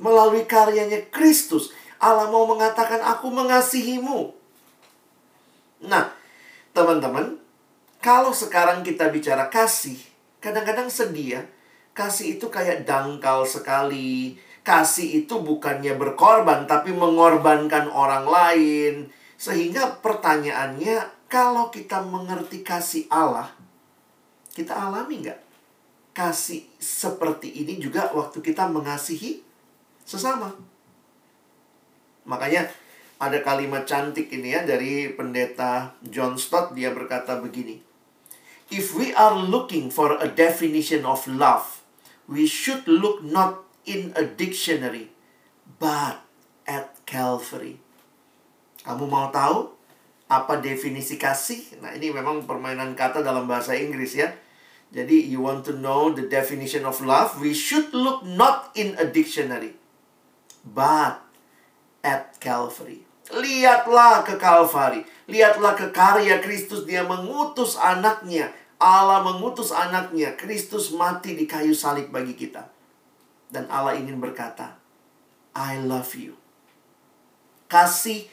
melalui 0.00 0.48
karyanya 0.48 1.12
Kristus, 1.12 1.70
Allah 2.00 2.32
mau 2.32 2.48
mengatakan 2.48 3.04
aku 3.04 3.28
mengasihimu. 3.28 4.32
Nah, 5.84 6.08
teman-teman, 6.72 7.36
kalau 8.00 8.32
sekarang 8.32 8.80
kita 8.80 9.12
bicara 9.12 9.52
kasih, 9.52 10.00
kadang-kadang 10.40 10.88
sedih 10.88 11.28
ya. 11.38 11.42
Kasih 11.92 12.40
itu 12.40 12.48
kayak 12.48 12.88
dangkal 12.88 13.44
sekali. 13.44 14.40
Kasih 14.64 15.24
itu 15.24 15.36
bukannya 15.44 16.00
berkorban, 16.00 16.64
tapi 16.64 16.96
mengorbankan 16.96 17.92
orang 17.92 18.24
lain. 18.24 18.94
Sehingga 19.40 20.04
pertanyaannya, 20.04 21.24
kalau 21.24 21.72
kita 21.72 22.04
mengerti 22.04 22.60
kasih 22.60 23.08
Allah, 23.08 23.48
kita 24.52 24.76
alami 24.76 25.24
nggak? 25.24 25.40
Kasih 26.12 26.68
seperti 26.76 27.48
ini 27.64 27.80
juga 27.80 28.12
waktu 28.12 28.44
kita 28.44 28.68
mengasihi 28.68 29.40
sesama. 30.04 30.52
Makanya 32.28 32.68
ada 33.16 33.40
kalimat 33.40 33.88
cantik 33.88 34.28
ini 34.28 34.52
ya 34.52 34.60
dari 34.68 35.08
pendeta 35.08 35.96
John 36.04 36.36
Stott 36.36 36.76
dia 36.76 36.92
berkata 36.92 37.40
begini. 37.40 37.80
If 38.68 38.92
we 38.92 39.16
are 39.16 39.40
looking 39.40 39.88
for 39.88 40.20
a 40.20 40.28
definition 40.28 41.08
of 41.08 41.24
love, 41.24 41.80
we 42.28 42.44
should 42.44 42.84
look 42.84 43.24
not 43.24 43.64
in 43.88 44.12
a 44.20 44.22
dictionary 44.22 45.08
but 45.80 46.20
at 46.68 46.92
Calvary. 47.08 47.80
Kamu 48.84 49.04
mau 49.06 49.28
tahu 49.28 49.68
apa 50.30 50.62
definisi 50.62 51.18
kasih? 51.18 51.82
Nah, 51.82 51.92
ini 51.92 52.14
memang 52.14 52.46
permainan 52.46 52.94
kata 52.94 53.20
dalam 53.20 53.44
bahasa 53.50 53.76
Inggris 53.76 54.16
ya. 54.16 54.30
Jadi, 54.90 55.30
you 55.30 55.38
want 55.38 55.62
to 55.62 55.74
know 55.78 56.10
the 56.10 56.26
definition 56.26 56.82
of 56.82 56.98
love? 57.02 57.38
We 57.38 57.54
should 57.54 57.94
look 57.94 58.26
not 58.26 58.74
in 58.74 58.98
a 58.98 59.06
dictionary, 59.06 59.78
but 60.66 61.22
at 62.02 62.34
Calvary. 62.42 63.06
Lihatlah 63.30 64.26
ke 64.26 64.34
Calvary. 64.34 65.06
Lihatlah 65.30 65.78
ke 65.78 65.94
karya 65.94 66.42
Kristus. 66.42 66.82
Dia 66.82 67.06
mengutus 67.06 67.78
anaknya. 67.78 68.50
Allah 68.82 69.22
mengutus 69.22 69.70
anaknya. 69.70 70.34
Kristus 70.34 70.90
mati 70.90 71.38
di 71.38 71.46
kayu 71.46 71.70
salib 71.70 72.10
bagi 72.10 72.34
kita. 72.34 72.66
Dan 73.46 73.70
Allah 73.70 73.94
ingin 73.94 74.18
berkata, 74.18 74.74
I 75.54 75.78
love 75.78 76.10
you. 76.18 76.34
Kasih 77.70 78.26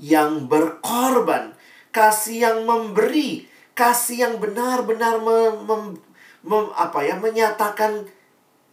yang 0.00 0.50
berkorban. 0.50 1.54
Kasih 1.94 2.48
yang 2.50 2.58
memberi. 2.66 3.46
Kasih 3.74 4.26
yang 4.26 4.34
benar-benar 4.38 5.18
mem, 5.22 5.98
apa 6.74 6.98
ya, 7.02 7.18
menyatakan 7.18 8.06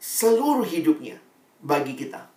seluruh 0.02 0.66
hidupnya 0.66 1.18
bagi 1.62 1.94
kita. 1.94 2.30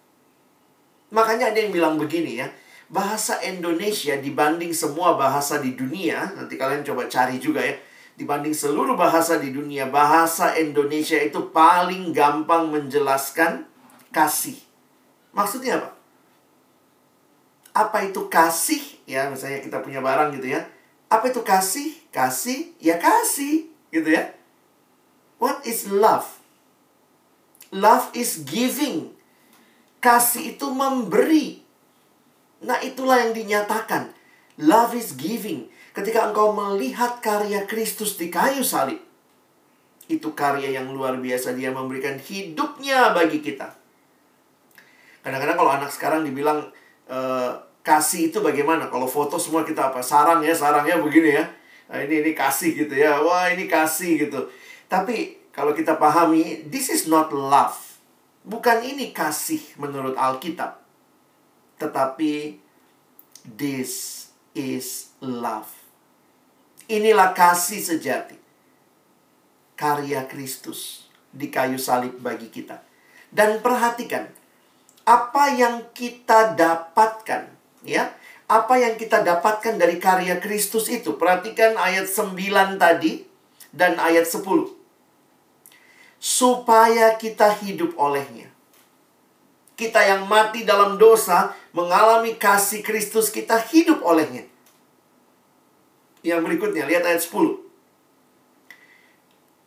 Makanya 1.12 1.52
ada 1.52 1.58
yang 1.60 1.72
bilang 1.72 1.96
begini 1.96 2.40
ya, 2.40 2.48
bahasa 2.92 3.40
Indonesia 3.40 4.18
dibanding 4.20 4.74
semua 4.74 5.16
bahasa 5.16 5.62
di 5.62 5.72
dunia, 5.78 6.34
nanti 6.36 6.58
kalian 6.60 6.84
coba 6.84 7.08
cari 7.08 7.40
juga 7.40 7.62
ya, 7.62 7.78
dibanding 8.20 8.52
seluruh 8.52 8.98
bahasa 8.98 9.40
di 9.40 9.54
dunia, 9.54 9.88
bahasa 9.88 10.58
Indonesia 10.58 11.16
itu 11.16 11.54
paling 11.54 12.12
gampang 12.12 12.68
menjelaskan 12.68 13.64
kasih. 14.10 14.58
Maksudnya 15.32 15.80
apa? 15.80 15.93
Apa 17.74 18.06
itu 18.06 18.30
kasih? 18.30 18.80
Ya, 19.04 19.26
misalnya 19.26 19.58
kita 19.58 19.82
punya 19.82 19.98
barang 19.98 20.38
gitu 20.38 20.54
ya. 20.54 20.62
Apa 21.10 21.34
itu 21.34 21.42
kasih? 21.42 21.90
Kasih, 22.14 22.70
ya 22.78 23.02
kasih, 23.02 23.66
gitu 23.90 24.14
ya. 24.14 24.30
What 25.42 25.66
is 25.66 25.90
love? 25.90 26.38
Love 27.74 28.14
is 28.14 28.46
giving. 28.46 29.10
Kasih 29.98 30.54
itu 30.54 30.70
memberi. 30.70 31.66
Nah, 32.62 32.78
itulah 32.78 33.18
yang 33.26 33.34
dinyatakan. 33.34 34.14
Love 34.62 34.94
is 34.94 35.18
giving. 35.18 35.66
Ketika 35.90 36.30
engkau 36.30 36.54
melihat 36.54 37.18
karya 37.18 37.66
Kristus 37.66 38.14
di 38.14 38.30
kayu 38.30 38.62
salib, 38.62 39.02
itu 40.06 40.30
karya 40.38 40.78
yang 40.78 40.94
luar 40.94 41.18
biasa. 41.18 41.58
Dia 41.58 41.74
memberikan 41.74 42.22
hidupnya 42.22 43.10
bagi 43.10 43.42
kita. 43.42 43.74
Kadang-kadang 45.26 45.56
kalau 45.58 45.72
anak 45.74 45.90
sekarang 45.90 46.22
dibilang 46.22 46.70
e, 47.08 47.18
kasih 47.84 48.32
itu 48.32 48.40
bagaimana? 48.40 48.88
Kalau 48.88 49.04
foto 49.04 49.36
semua 49.36 49.62
kita 49.62 49.92
apa? 49.92 50.00
Sarang 50.00 50.40
ya, 50.40 50.56
sarangnya 50.56 51.00
begini 51.00 51.36
ya. 51.36 51.44
Nah, 51.88 52.00
ini 52.00 52.24
ini 52.24 52.32
kasih 52.32 52.72
gitu 52.72 52.94
ya. 52.96 53.20
Wah, 53.20 53.52
ini 53.52 53.68
kasih 53.68 54.28
gitu. 54.28 54.48
Tapi 54.88 55.36
kalau 55.52 55.76
kita 55.76 56.00
pahami, 56.00 56.66
this 56.66 56.90
is 56.90 57.06
not 57.06 57.30
love. 57.30 57.76
Bukan 58.44 58.84
ini 58.84 59.12
kasih 59.14 59.60
menurut 59.80 60.16
Alkitab. 60.16 60.80
Tetapi 61.80 62.60
this 63.44 64.26
is 64.56 65.12
love. 65.20 65.68
Inilah 66.88 67.32
kasih 67.32 67.80
sejati. 67.80 68.36
Karya 69.74 70.28
Kristus 70.28 71.08
di 71.34 71.50
kayu 71.50 71.80
salib 71.80 72.20
bagi 72.22 72.46
kita. 72.52 72.78
Dan 73.34 73.58
perhatikan, 73.58 74.30
apa 75.04 75.52
yang 75.52 75.92
kita 75.92 76.56
dapatkan, 76.56 77.52
ya. 77.84 78.12
Apa 78.44 78.76
yang 78.76 79.00
kita 79.00 79.24
dapatkan 79.24 79.80
dari 79.80 79.96
karya 79.96 80.36
Kristus 80.36 80.92
itu? 80.92 81.16
Perhatikan 81.16 81.80
ayat 81.80 82.04
9 82.04 82.76
tadi 82.76 83.24
dan 83.72 83.96
ayat 83.96 84.28
10. 84.28 84.44
Supaya 86.20 87.16
kita 87.16 87.52
hidup 87.64 87.96
olehnya. 87.96 88.52
Kita 89.80 90.04
yang 90.04 90.28
mati 90.28 90.64
dalam 90.64 91.00
dosa 91.00 91.56
mengalami 91.72 92.36
kasih 92.36 92.84
Kristus 92.84 93.32
kita 93.32 93.56
hidup 93.60 94.04
olehnya. 94.04 94.44
Yang 96.20 96.40
berikutnya, 96.44 96.84
lihat 96.84 97.04
ayat 97.04 97.24
10. 97.24 97.64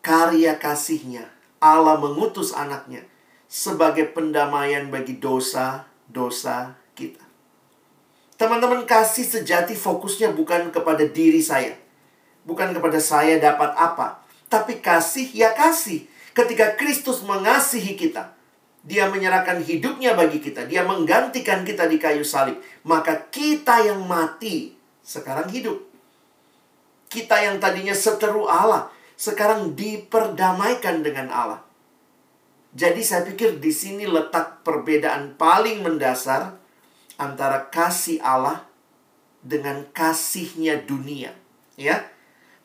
Karya 0.06 0.53
kasihnya, 0.58 1.29
Allah 1.58 1.98
mengutus 1.98 2.53
anaknya 2.53 3.06
sebagai 3.48 4.12
pendamaian 4.12 4.92
bagi 4.92 5.18
dosa-dosa 5.18 6.75
kita. 6.94 7.24
Teman-teman, 8.38 8.86
kasih 8.86 9.25
sejati 9.25 9.74
fokusnya 9.74 10.36
bukan 10.36 10.70
kepada 10.70 11.01
diri 11.10 11.42
saya. 11.42 11.74
Bukan 12.46 12.75
kepada 12.75 13.01
saya 13.01 13.42
dapat 13.42 13.74
apa. 13.74 14.22
Tapi 14.46 14.77
kasih 14.77 15.34
ya 15.34 15.58
kasih. 15.58 16.06
Ketika 16.38 16.77
Kristus 16.77 17.25
mengasihi 17.25 17.98
kita. 17.98 18.38
Dia 18.88 19.12
menyerahkan 19.12 19.60
hidupnya 19.66 20.16
bagi 20.16 20.39
kita. 20.39 20.63
Dia 20.63 20.86
menggantikan 20.88 21.68
kita 21.68 21.92
di 21.92 22.00
kayu 22.00 22.24
salib. 22.24 22.56
Maka 22.88 23.27
kita 23.27 23.84
yang 23.84 24.06
mati 24.08 24.77
sekarang 25.04 25.51
hidup. 25.51 25.75
Kita 27.12 27.42
yang 27.42 27.60
tadinya 27.60 27.92
seteru 27.92 28.48
Allah. 28.48 28.88
Sekarang 29.20 29.75
diperdamaikan 29.75 31.04
dengan 31.04 31.27
Allah. 31.34 31.67
Jadi 32.76 33.02
saya 33.04 33.24
pikir 33.24 33.64
di 33.64 33.72
sini 33.72 34.04
letak 34.04 34.64
perbedaan 34.68 35.40
paling 35.40 35.86
mendasar 35.86 36.56
antara 37.16 37.72
kasih 37.72 38.20
Allah 38.20 38.68
dengan 39.42 39.88
kasihnya 39.96 40.84
dunia. 40.84 41.32
Ya, 41.78 42.10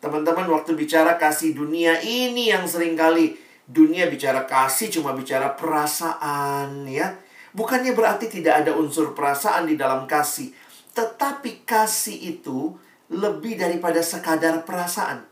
teman-teman 0.00 0.48
waktu 0.48 0.72
bicara 0.74 1.20
kasih 1.20 1.52
dunia 1.52 2.00
ini 2.00 2.48
yang 2.50 2.64
sering 2.64 2.96
kali 2.96 3.36
dunia 3.68 4.10
bicara 4.10 4.44
kasih 4.48 4.90
cuma 4.90 5.14
bicara 5.14 5.54
perasaan 5.54 6.88
ya. 6.88 7.16
Bukannya 7.52 7.92
berarti 7.92 8.32
tidak 8.32 8.64
ada 8.64 8.72
unsur 8.72 9.12
perasaan 9.12 9.68
di 9.68 9.76
dalam 9.76 10.08
kasih. 10.08 10.52
Tetapi 10.96 11.68
kasih 11.68 12.36
itu 12.36 12.72
lebih 13.12 13.60
daripada 13.60 14.00
sekadar 14.00 14.64
perasaan. 14.64 15.24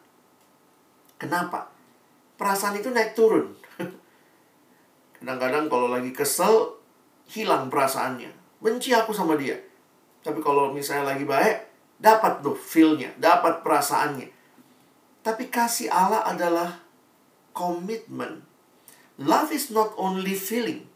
Kenapa? 1.17 1.73
Perasaan 2.37 2.81
itu 2.81 2.93
naik 2.93 3.17
turun. 3.17 3.60
Kadang-kadang 5.21 5.69
kalau 5.69 5.93
lagi 5.93 6.17
kesel, 6.17 6.81
hilang 7.29 7.69
perasaannya. 7.69 8.33
Benci 8.65 8.97
aku 8.97 9.13
sama 9.13 9.37
dia. 9.37 9.61
Tapi 10.25 10.41
kalau 10.41 10.73
misalnya 10.73 11.13
lagi 11.13 11.29
baik, 11.29 11.57
dapat 12.01 12.41
tuh 12.41 12.57
feel-nya, 12.57 13.13
dapat 13.21 13.61
perasaannya. 13.61 14.33
Tapi 15.21 15.53
kasih 15.53 15.93
Allah 15.93 16.25
adalah 16.25 16.81
komitmen. 17.53 18.49
Love 19.21 19.53
is 19.53 19.69
not 19.69 19.93
only 20.01 20.33
feeling, 20.33 20.89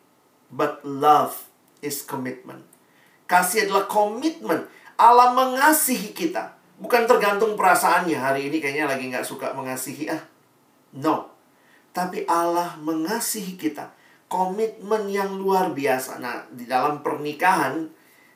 but 0.49 0.81
love 0.81 1.53
is 1.85 2.01
commitment. 2.01 2.65
Kasih 3.29 3.69
adalah 3.69 3.85
komitmen. 3.85 4.65
Allah 4.97 5.37
mengasihi 5.37 6.17
kita. 6.17 6.57
Bukan 6.81 7.05
tergantung 7.05 7.61
perasaannya. 7.61 8.17
Hari 8.17 8.49
ini 8.49 8.57
kayaknya 8.65 8.89
lagi 8.89 9.13
nggak 9.13 9.29
suka 9.29 9.53
mengasihi. 9.53 10.09
Ah, 10.09 10.25
no. 10.97 11.29
Tapi 11.93 12.25
Allah 12.25 12.81
mengasihi 12.81 13.61
kita 13.61 13.93
komitmen 14.35 15.07
yang 15.07 15.39
luar 15.39 15.71
biasa. 15.71 16.19
Nah, 16.19 16.43
di 16.51 16.67
dalam 16.67 17.07
pernikahan 17.07 17.87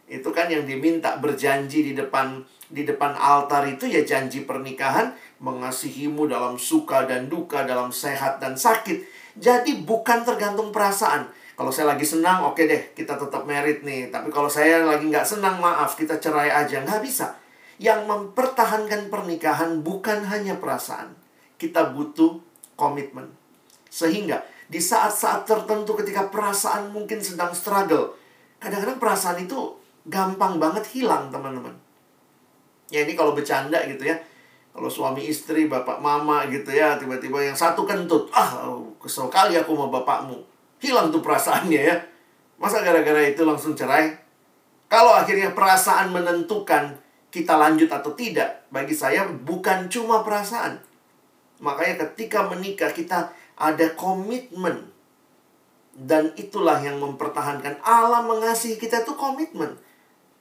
itu 0.07 0.31
kan 0.31 0.47
yang 0.47 0.63
diminta 0.63 1.19
berjanji 1.19 1.91
di 1.91 1.93
depan 1.99 2.39
di 2.71 2.87
depan 2.87 3.19
altar 3.19 3.67
itu 3.67 3.91
ya 3.91 4.07
janji 4.07 4.47
pernikahan 4.47 5.11
mengasihimu 5.43 6.31
dalam 6.31 6.55
suka 6.55 7.03
dan 7.11 7.27
duka, 7.27 7.67
dalam 7.67 7.91
sehat 7.91 8.39
dan 8.39 8.55
sakit. 8.55 9.03
Jadi 9.35 9.83
bukan 9.83 10.23
tergantung 10.23 10.71
perasaan. 10.71 11.27
Kalau 11.59 11.75
saya 11.75 11.91
lagi 11.91 12.07
senang, 12.07 12.47
oke 12.47 12.55
okay 12.55 12.65
deh, 12.71 12.83
kita 12.95 13.19
tetap 13.19 13.43
merit 13.43 13.83
nih. 13.83 14.15
Tapi 14.15 14.31
kalau 14.31 14.47
saya 14.47 14.87
lagi 14.87 15.11
nggak 15.11 15.27
senang, 15.27 15.59
maaf, 15.59 15.99
kita 15.99 16.23
cerai 16.23 16.55
aja. 16.55 16.87
Nggak 16.87 17.03
bisa. 17.03 17.35
Yang 17.83 18.07
mempertahankan 18.07 19.11
pernikahan 19.11 19.83
bukan 19.83 20.23
hanya 20.31 20.55
perasaan. 20.63 21.19
Kita 21.59 21.91
butuh 21.91 22.39
komitmen. 22.79 23.27
Sehingga 23.91 24.47
di 24.69 24.77
saat-saat 24.77 25.49
tertentu 25.49 25.97
ketika 25.97 26.29
perasaan 26.29 26.93
mungkin 26.93 27.25
sedang 27.25 27.57
struggle. 27.57 28.13
Kadang-kadang 28.61 29.01
perasaan 29.01 29.41
itu 29.41 29.75
gampang 30.05 30.61
banget 30.61 30.85
hilang, 30.93 31.33
teman-teman. 31.33 31.73
Ya 32.93 33.05
ini 33.05 33.17
kalau 33.17 33.33
bercanda 33.33 33.81
gitu 33.89 34.05
ya. 34.05 34.17
Kalau 34.73 34.93
suami 34.93 35.27
istri, 35.27 35.67
bapak 35.67 35.99
mama 35.99 36.47
gitu 36.53 36.71
ya, 36.71 37.01
tiba-tiba 37.01 37.43
yang 37.43 37.57
satu 37.57 37.89
kentut. 37.89 38.29
Ah, 38.31 38.69
kesel 39.01 39.27
kali 39.33 39.57
aku 39.57 39.75
sama 39.75 39.89
bapakmu. 39.91 40.39
Hilang 40.79 41.11
tuh 41.11 41.25
perasaannya 41.25 41.81
ya. 41.83 41.97
Masa 42.61 42.85
gara-gara 42.85 43.25
itu 43.25 43.43
langsung 43.43 43.75
cerai? 43.75 44.15
Kalau 44.87 45.13
akhirnya 45.17 45.53
perasaan 45.53 46.15
menentukan 46.15 46.97
kita 47.29 47.61
lanjut 47.61 47.91
atau 47.93 48.15
tidak, 48.17 48.65
bagi 48.73 48.97
saya 48.97 49.29
bukan 49.29 49.91
cuma 49.93 50.25
perasaan. 50.25 50.81
Makanya 51.61 52.09
ketika 52.09 52.47
menikah 52.47 52.95
kita 52.95 53.35
ada 53.59 53.91
komitmen. 53.99 54.95
Dan 55.99 56.31
itulah 56.39 56.79
yang 56.79 57.03
mempertahankan 57.03 57.83
Allah 57.83 58.23
mengasihi 58.23 58.79
kita 58.79 59.03
itu 59.03 59.19
komitmen. 59.19 59.75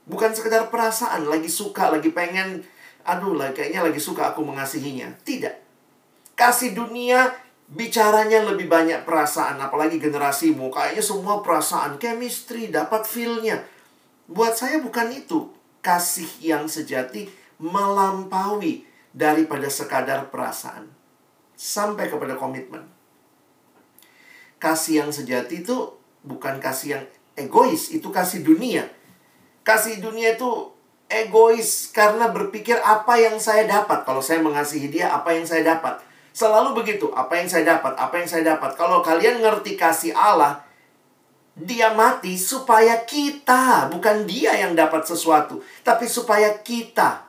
Bukan 0.06 0.32
sekedar 0.32 0.70
perasaan, 0.70 1.26
lagi 1.26 1.50
suka, 1.50 1.90
lagi 1.90 2.14
pengen, 2.14 2.62
aduh 3.02 3.34
lah 3.34 3.52
kayaknya 3.52 3.82
lagi 3.82 3.98
suka 3.98 4.32
aku 4.32 4.46
mengasihinya. 4.46 5.10
Tidak. 5.26 5.66
Kasih 6.38 6.78
dunia 6.78 7.34
bicaranya 7.68 8.46
lebih 8.46 8.70
banyak 8.70 9.02
perasaan, 9.02 9.58
apalagi 9.58 9.98
generasimu. 9.98 10.70
Kayaknya 10.70 11.04
semua 11.04 11.42
perasaan, 11.42 11.98
chemistry, 11.98 12.70
dapat 12.70 13.10
feel-nya. 13.10 13.66
Buat 14.30 14.62
saya 14.62 14.78
bukan 14.78 15.10
itu. 15.10 15.50
Kasih 15.82 16.30
yang 16.40 16.70
sejati 16.70 17.34
melampaui 17.58 18.86
daripada 19.10 19.66
sekadar 19.74 20.30
perasaan. 20.30 20.86
Sampai 21.58 22.14
kepada 22.14 22.38
komitmen 22.38 22.97
kasih 24.58 25.06
yang 25.06 25.12
sejati 25.14 25.62
itu 25.66 25.94
bukan 26.26 26.58
kasih 26.58 26.98
yang 26.98 27.04
egois, 27.38 27.94
itu 27.94 28.10
kasih 28.10 28.42
dunia. 28.42 28.90
Kasih 29.62 30.02
dunia 30.02 30.36
itu 30.36 30.50
egois 31.08 31.94
karena 31.94 32.32
berpikir 32.34 32.76
apa 32.82 33.16
yang 33.22 33.38
saya 33.38 33.70
dapat. 33.70 34.04
Kalau 34.04 34.20
saya 34.20 34.44
mengasihi 34.44 34.90
dia, 34.92 35.14
apa 35.14 35.32
yang 35.36 35.46
saya 35.46 35.64
dapat. 35.64 36.02
Selalu 36.34 36.78
begitu, 36.78 37.10
apa 37.18 37.42
yang 37.42 37.50
saya 37.50 37.78
dapat, 37.78 37.98
apa 37.98 38.14
yang 38.22 38.30
saya 38.30 38.44
dapat. 38.56 38.78
Kalau 38.78 39.02
kalian 39.02 39.42
ngerti 39.42 39.74
kasih 39.74 40.14
Allah, 40.14 40.62
dia 41.58 41.90
mati 41.98 42.38
supaya 42.38 43.02
kita, 43.02 43.90
bukan 43.90 44.30
dia 44.30 44.54
yang 44.54 44.78
dapat 44.78 45.02
sesuatu, 45.10 45.66
tapi 45.82 46.06
supaya 46.06 46.54
kita, 46.62 47.26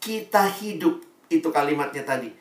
kita 0.00 0.48
hidup. 0.56 1.04
Itu 1.28 1.52
kalimatnya 1.52 2.02
tadi. 2.02 2.39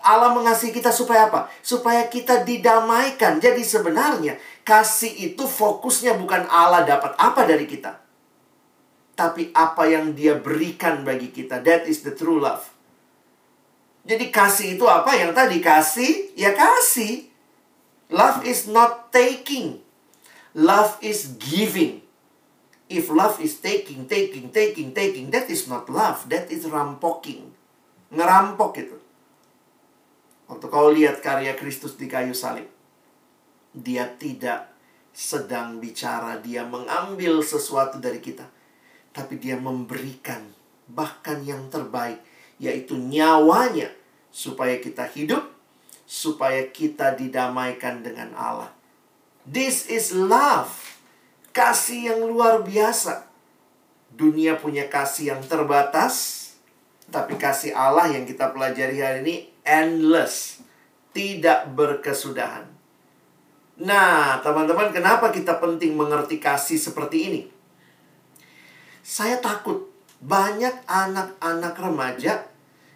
Allah 0.00 0.32
mengasihi 0.32 0.72
kita 0.72 0.92
supaya 0.92 1.28
apa? 1.28 1.48
Supaya 1.64 2.08
kita 2.08 2.44
didamaikan. 2.44 3.40
Jadi 3.40 3.64
sebenarnya 3.64 4.36
kasih 4.64 5.32
itu 5.32 5.44
fokusnya 5.44 6.16
bukan 6.20 6.46
Allah 6.48 6.84
dapat 6.84 7.16
apa 7.16 7.44
dari 7.48 7.64
kita. 7.64 7.96
Tapi 9.16 9.52
apa 9.52 9.84
yang 9.88 10.16
dia 10.16 10.36
berikan 10.36 11.04
bagi 11.04 11.28
kita. 11.28 11.60
That 11.60 11.84
is 11.84 12.00
the 12.04 12.12
true 12.12 12.40
love. 12.40 12.64
Jadi 14.04 14.32
kasih 14.32 14.80
itu 14.80 14.84
apa? 14.88 15.12
Yang 15.12 15.32
tadi 15.36 15.58
kasih, 15.60 16.12
ya 16.36 16.56
kasih. 16.56 17.28
Love 18.10 18.44
is 18.44 18.66
not 18.66 19.12
taking. 19.12 19.80
Love 20.56 20.98
is 21.00 21.36
giving. 21.38 22.02
If 22.90 23.06
love 23.06 23.38
is 23.38 23.62
taking, 23.62 24.10
taking, 24.10 24.50
taking, 24.50 24.90
taking, 24.90 25.30
that 25.30 25.46
is 25.46 25.70
not 25.70 25.86
love. 25.86 26.26
That 26.26 26.50
is 26.50 26.66
rampoking. 26.66 27.54
Ngerampok 28.10 28.74
itu. 28.76 28.99
Waktu 30.50 30.66
kau 30.66 30.90
lihat 30.90 31.22
karya 31.22 31.54
Kristus 31.54 31.94
di 31.94 32.10
kayu 32.10 32.34
salib. 32.34 32.66
Dia 33.70 34.10
tidak 34.18 34.74
sedang 35.14 35.78
bicara. 35.78 36.42
Dia 36.42 36.66
mengambil 36.66 37.38
sesuatu 37.38 38.02
dari 38.02 38.18
kita. 38.18 38.42
Tapi 39.14 39.38
dia 39.38 39.54
memberikan 39.54 40.42
bahkan 40.90 41.38
yang 41.46 41.70
terbaik. 41.70 42.18
Yaitu 42.58 42.98
nyawanya. 42.98 43.94
Supaya 44.34 44.82
kita 44.82 45.06
hidup. 45.06 45.46
Supaya 46.02 46.66
kita 46.74 47.14
didamaikan 47.14 48.02
dengan 48.02 48.34
Allah. 48.34 48.74
This 49.46 49.86
is 49.86 50.10
love. 50.10 50.74
Kasih 51.54 52.10
yang 52.10 52.26
luar 52.26 52.66
biasa. 52.66 53.30
Dunia 54.10 54.58
punya 54.58 54.90
kasih 54.90 55.34
yang 55.34 55.42
terbatas, 55.46 56.49
tapi 57.10 57.36
kasih 57.36 57.74
Allah 57.74 58.08
yang 58.08 58.24
kita 58.24 58.54
pelajari 58.54 59.02
hari 59.02 59.18
ini 59.26 59.34
endless, 59.66 60.62
tidak 61.10 61.68
berkesudahan. 61.74 62.64
Nah, 63.80 64.38
teman-teman, 64.44 64.92
kenapa 64.92 65.32
kita 65.34 65.58
penting 65.58 65.96
mengerti 65.96 66.38
kasih 66.38 66.76
seperti 66.76 67.18
ini? 67.32 67.42
Saya 69.00 69.40
takut 69.40 69.88
banyak 70.20 70.84
anak-anak 70.84 71.74
remaja 71.80 72.44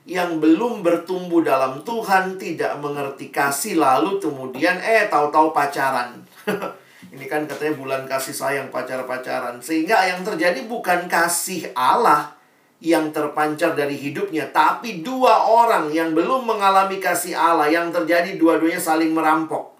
yang 0.04 0.36
belum 0.36 0.84
bertumbuh 0.84 1.40
dalam 1.40 1.80
Tuhan 1.80 2.36
tidak 2.36 2.76
mengerti 2.76 3.32
kasih 3.32 3.80
lalu 3.80 4.20
kemudian 4.20 4.76
eh 4.84 5.08
tahu-tahu 5.08 5.56
pacaran. 5.56 6.20
Ini 7.14 7.24
kan 7.24 7.48
katanya 7.48 7.74
bulan 7.80 8.02
kasih 8.04 8.36
sayang 8.36 8.68
pacar-pacaran. 8.68 9.56
Sehingga 9.64 10.04
yang 10.04 10.20
terjadi 10.20 10.68
bukan 10.68 11.08
kasih 11.08 11.72
Allah 11.72 12.36
yang 12.84 13.08
terpancar 13.16 13.72
dari 13.72 13.96
hidupnya. 13.96 14.52
Tapi 14.52 15.00
dua 15.00 15.48
orang 15.48 15.88
yang 15.88 16.12
belum 16.12 16.44
mengalami 16.44 17.00
kasih 17.00 17.32
Allah. 17.32 17.72
Yang 17.72 17.96
terjadi 17.96 18.36
dua-duanya 18.36 18.76
saling 18.76 19.16
merampok. 19.16 19.72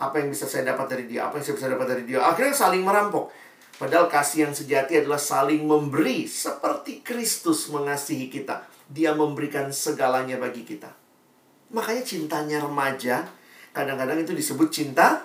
Apa 0.00 0.24
yang 0.24 0.32
bisa 0.32 0.48
saya 0.48 0.72
dapat 0.72 0.96
dari 0.96 1.04
dia? 1.04 1.28
Apa 1.28 1.36
yang 1.36 1.44
saya 1.44 1.56
bisa 1.60 1.68
dapat 1.68 1.86
dari 1.92 2.02
dia? 2.08 2.24
Akhirnya 2.24 2.56
saling 2.56 2.80
merampok. 2.80 3.28
Padahal 3.76 4.08
kasih 4.08 4.48
yang 4.48 4.54
sejati 4.56 5.04
adalah 5.04 5.20
saling 5.20 5.68
memberi. 5.68 6.24
Seperti 6.24 7.04
Kristus 7.04 7.68
mengasihi 7.68 8.32
kita. 8.32 8.64
Dia 8.88 9.12
memberikan 9.12 9.68
segalanya 9.68 10.40
bagi 10.40 10.64
kita. 10.64 10.88
Makanya 11.76 12.00
cintanya 12.00 12.64
remaja 12.64 13.28
kadang-kadang 13.76 14.24
itu 14.24 14.32
disebut 14.32 14.72
cinta 14.72 15.20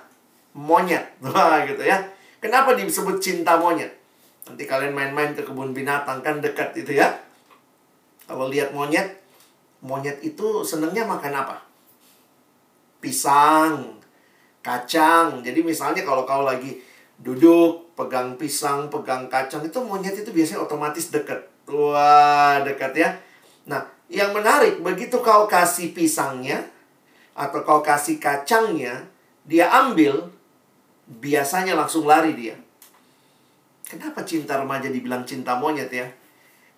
monyet. 0.52 1.16
Wah, 1.24 1.64
gitu 1.64 1.88
ya. 1.88 2.04
Kenapa 2.44 2.76
disebut 2.76 3.24
cinta 3.24 3.56
monyet? 3.56 4.01
Nanti 4.52 4.68
kalian 4.68 4.92
main-main 4.92 5.32
ke 5.32 5.48
kebun 5.48 5.72
binatang 5.72 6.20
kan 6.20 6.44
dekat 6.44 6.76
itu 6.76 7.00
ya. 7.00 7.08
Kalau 8.28 8.52
lihat 8.52 8.76
monyet, 8.76 9.24
monyet 9.80 10.20
itu 10.20 10.60
senengnya 10.68 11.08
makan 11.08 11.32
apa? 11.32 11.64
Pisang, 13.00 13.96
kacang. 14.60 15.40
Jadi 15.40 15.64
misalnya 15.64 16.04
kalau 16.04 16.28
kau 16.28 16.44
lagi 16.44 16.84
duduk, 17.16 17.96
pegang 17.96 18.36
pisang, 18.36 18.92
pegang 18.92 19.32
kacang, 19.32 19.64
itu 19.64 19.80
monyet 19.80 20.20
itu 20.20 20.36
biasanya 20.36 20.68
otomatis 20.68 21.08
dekat. 21.08 21.48
Wah, 21.72 22.60
dekat 22.68 22.92
ya. 22.92 23.16
Nah, 23.64 23.88
yang 24.12 24.36
menarik, 24.36 24.84
begitu 24.84 25.16
kau 25.24 25.48
kasih 25.48 25.96
pisangnya, 25.96 26.68
atau 27.32 27.64
kau 27.64 27.80
kasih 27.80 28.20
kacangnya, 28.20 29.08
dia 29.48 29.72
ambil, 29.72 30.28
biasanya 31.08 31.74
langsung 31.74 32.04
lari 32.04 32.36
dia. 32.36 32.60
Kenapa 33.92 34.24
cinta 34.24 34.56
remaja 34.56 34.88
dibilang 34.88 35.28
cinta 35.28 35.60
monyet 35.60 35.92
ya? 35.92 36.08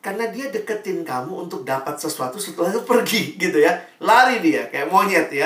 Karena 0.02 0.34
dia 0.34 0.50
deketin 0.50 1.06
kamu 1.06 1.46
untuk 1.46 1.62
dapat 1.62 1.94
sesuatu 2.02 2.42
setelah 2.42 2.74
itu 2.74 2.82
pergi 2.82 3.38
gitu 3.38 3.62
ya. 3.62 3.86
Lari 4.02 4.42
dia 4.42 4.66
kayak 4.74 4.90
monyet 4.90 5.30
ya. 5.30 5.46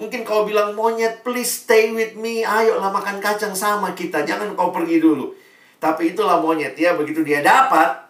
Mungkin 0.00 0.24
kau 0.24 0.48
bilang 0.48 0.72
monyet 0.72 1.20
please 1.20 1.68
stay 1.68 1.92
with 1.92 2.16
me. 2.16 2.48
Ayolah 2.48 2.88
makan 2.88 3.20
kacang 3.20 3.52
sama 3.52 3.92
kita. 3.92 4.24
Jangan 4.24 4.56
kau 4.56 4.72
pergi 4.72 5.04
dulu. 5.04 5.36
Tapi 5.76 6.16
itulah 6.16 6.40
monyet 6.40 6.72
ya. 6.80 6.96
Begitu 6.96 7.20
dia 7.20 7.44
dapat. 7.44 8.00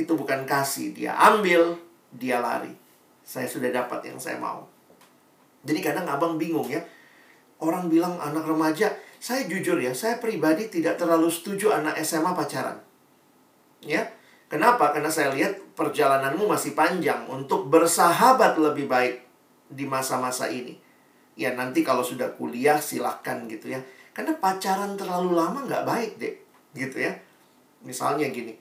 Itu 0.00 0.16
bukan 0.16 0.48
kasih. 0.48 0.96
Dia 0.96 1.12
ambil. 1.20 1.76
Dia 2.16 2.40
lari. 2.40 2.72
Saya 3.20 3.44
sudah 3.44 3.68
dapat 3.68 4.08
yang 4.08 4.16
saya 4.16 4.40
mau. 4.40 4.64
Jadi 5.68 5.84
kadang 5.84 6.08
abang 6.08 6.40
bingung 6.40 6.64
ya. 6.64 6.80
Orang 7.60 7.92
bilang 7.92 8.16
anak 8.16 8.48
remaja 8.48 8.88
saya 9.20 9.44
jujur 9.44 9.76
ya, 9.76 9.92
saya 9.92 10.16
pribadi 10.16 10.72
tidak 10.72 10.96
terlalu 10.96 11.28
setuju 11.28 11.76
anak 11.76 12.00
SMA 12.00 12.32
pacaran. 12.32 12.80
Ya, 13.84 14.08
kenapa? 14.48 14.96
Karena 14.96 15.12
saya 15.12 15.36
lihat 15.36 15.76
perjalananmu 15.76 16.48
masih 16.48 16.72
panjang 16.72 17.28
untuk 17.28 17.68
bersahabat 17.68 18.56
lebih 18.56 18.88
baik 18.88 19.20
di 19.68 19.84
masa-masa 19.84 20.48
ini. 20.48 20.80
Ya 21.36 21.52
nanti 21.52 21.84
kalau 21.84 22.00
sudah 22.00 22.32
kuliah 22.32 22.80
silahkan 22.80 23.44
gitu 23.44 23.76
ya. 23.76 23.84
Karena 24.16 24.32
pacaran 24.40 24.96
terlalu 24.96 25.36
lama 25.36 25.68
nggak 25.68 25.84
baik 25.84 26.12
deh, 26.16 26.34
gitu 26.72 27.04
ya. 27.04 27.12
Misalnya 27.84 28.32
gini, 28.32 28.56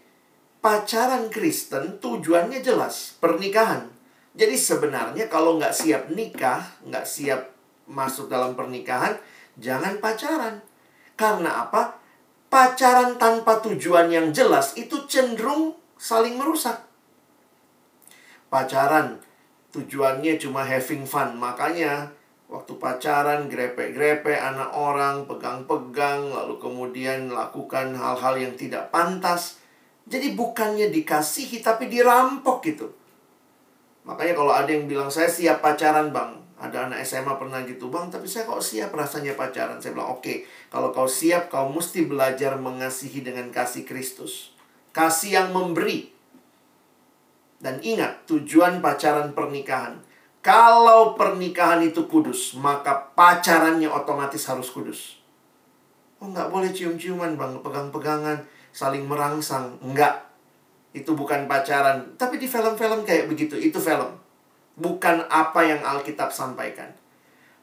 pacaran 0.59 1.31
Kristen 1.31 2.03
tujuannya 2.03 2.59
jelas, 2.59 3.15
pernikahan. 3.23 3.87
Jadi 4.35 4.55
sebenarnya 4.59 5.31
kalau 5.31 5.55
nggak 5.55 5.71
siap 5.71 6.11
nikah, 6.11 6.63
nggak 6.83 7.07
siap 7.07 7.55
masuk 7.89 8.27
dalam 8.27 8.53
pernikahan, 8.53 9.17
jangan 9.59 9.99
pacaran. 9.99 10.63
Karena 11.19 11.67
apa? 11.67 11.99
Pacaran 12.49 13.19
tanpa 13.21 13.61
tujuan 13.61 14.09
yang 14.09 14.33
jelas 14.33 14.73
itu 14.73 15.05
cenderung 15.05 15.77
saling 15.99 16.39
merusak. 16.39 16.81
Pacaran 18.49 19.21
tujuannya 19.69 20.41
cuma 20.41 20.65
having 20.65 21.05
fun. 21.05 21.37
Makanya 21.37 22.09
waktu 22.49 22.73
pacaran 22.81 23.45
grepe-grepe 23.45 24.33
anak 24.33 24.73
orang, 24.73 25.29
pegang-pegang, 25.29 26.33
lalu 26.33 26.57
kemudian 26.57 27.29
lakukan 27.29 27.93
hal-hal 27.93 28.33
yang 28.39 28.57
tidak 28.57 28.89
pantas. 28.89 29.61
Jadi 30.09 30.33
bukannya 30.33 30.89
dikasihi 30.89 31.61
tapi 31.61 31.85
dirampok 31.85 32.65
gitu. 32.65 32.89
Makanya 34.09 34.33
kalau 34.33 34.49
ada 34.49 34.73
yang 34.73 34.89
bilang 34.89 35.13
saya 35.13 35.29
siap 35.29 35.61
pacaran 35.61 36.09
bang 36.09 36.38
ada 36.59 36.91
anak 36.91 37.07
SMA 37.07 37.39
pernah 37.39 37.63
gitu, 37.63 37.87
Bang, 37.87 38.11
tapi 38.11 38.27
saya 38.27 38.43
kok 38.43 38.59
siap 38.59 38.91
rasanya 38.91 39.39
pacaran. 39.39 39.79
Saya 39.79 39.95
bilang, 39.95 40.19
oke, 40.19 40.27
okay, 40.27 40.37
kalau 40.67 40.91
kau 40.91 41.07
siap, 41.07 41.47
kau 41.47 41.71
mesti 41.71 42.03
belajar 42.03 42.59
mengasihi 42.59 43.23
dengan 43.23 43.47
kasih 43.47 43.87
Kristus. 43.87 44.51
Kasih 44.91 45.39
yang 45.39 45.49
memberi. 45.55 46.11
Dan 47.63 47.79
ingat, 47.79 48.27
tujuan 48.27 48.83
pacaran 48.83 49.31
pernikahan. 49.31 50.03
Kalau 50.43 51.15
pernikahan 51.15 51.79
itu 51.79 52.11
kudus, 52.11 52.59
maka 52.59 53.07
pacarannya 53.15 53.87
otomatis 53.87 54.43
harus 54.51 54.67
kudus. 54.67 55.19
Oh, 56.19 56.27
nggak 56.27 56.51
boleh 56.51 56.75
cium-ciuman, 56.75 57.39
Bang, 57.39 57.55
pegang-pegangan, 57.63 58.43
saling 58.75 59.07
merangsang. 59.07 59.79
Enggak. 59.79 60.27
Itu 60.91 61.15
bukan 61.15 61.47
pacaran. 61.47 62.19
Tapi 62.19 62.35
di 62.35 62.51
film-film 62.51 63.07
kayak 63.07 63.31
begitu, 63.31 63.55
itu 63.55 63.79
film 63.79 64.28
bukan 64.79 65.27
apa 65.27 65.61
yang 65.67 65.83
Alkitab 65.83 66.31
sampaikan. 66.31 66.89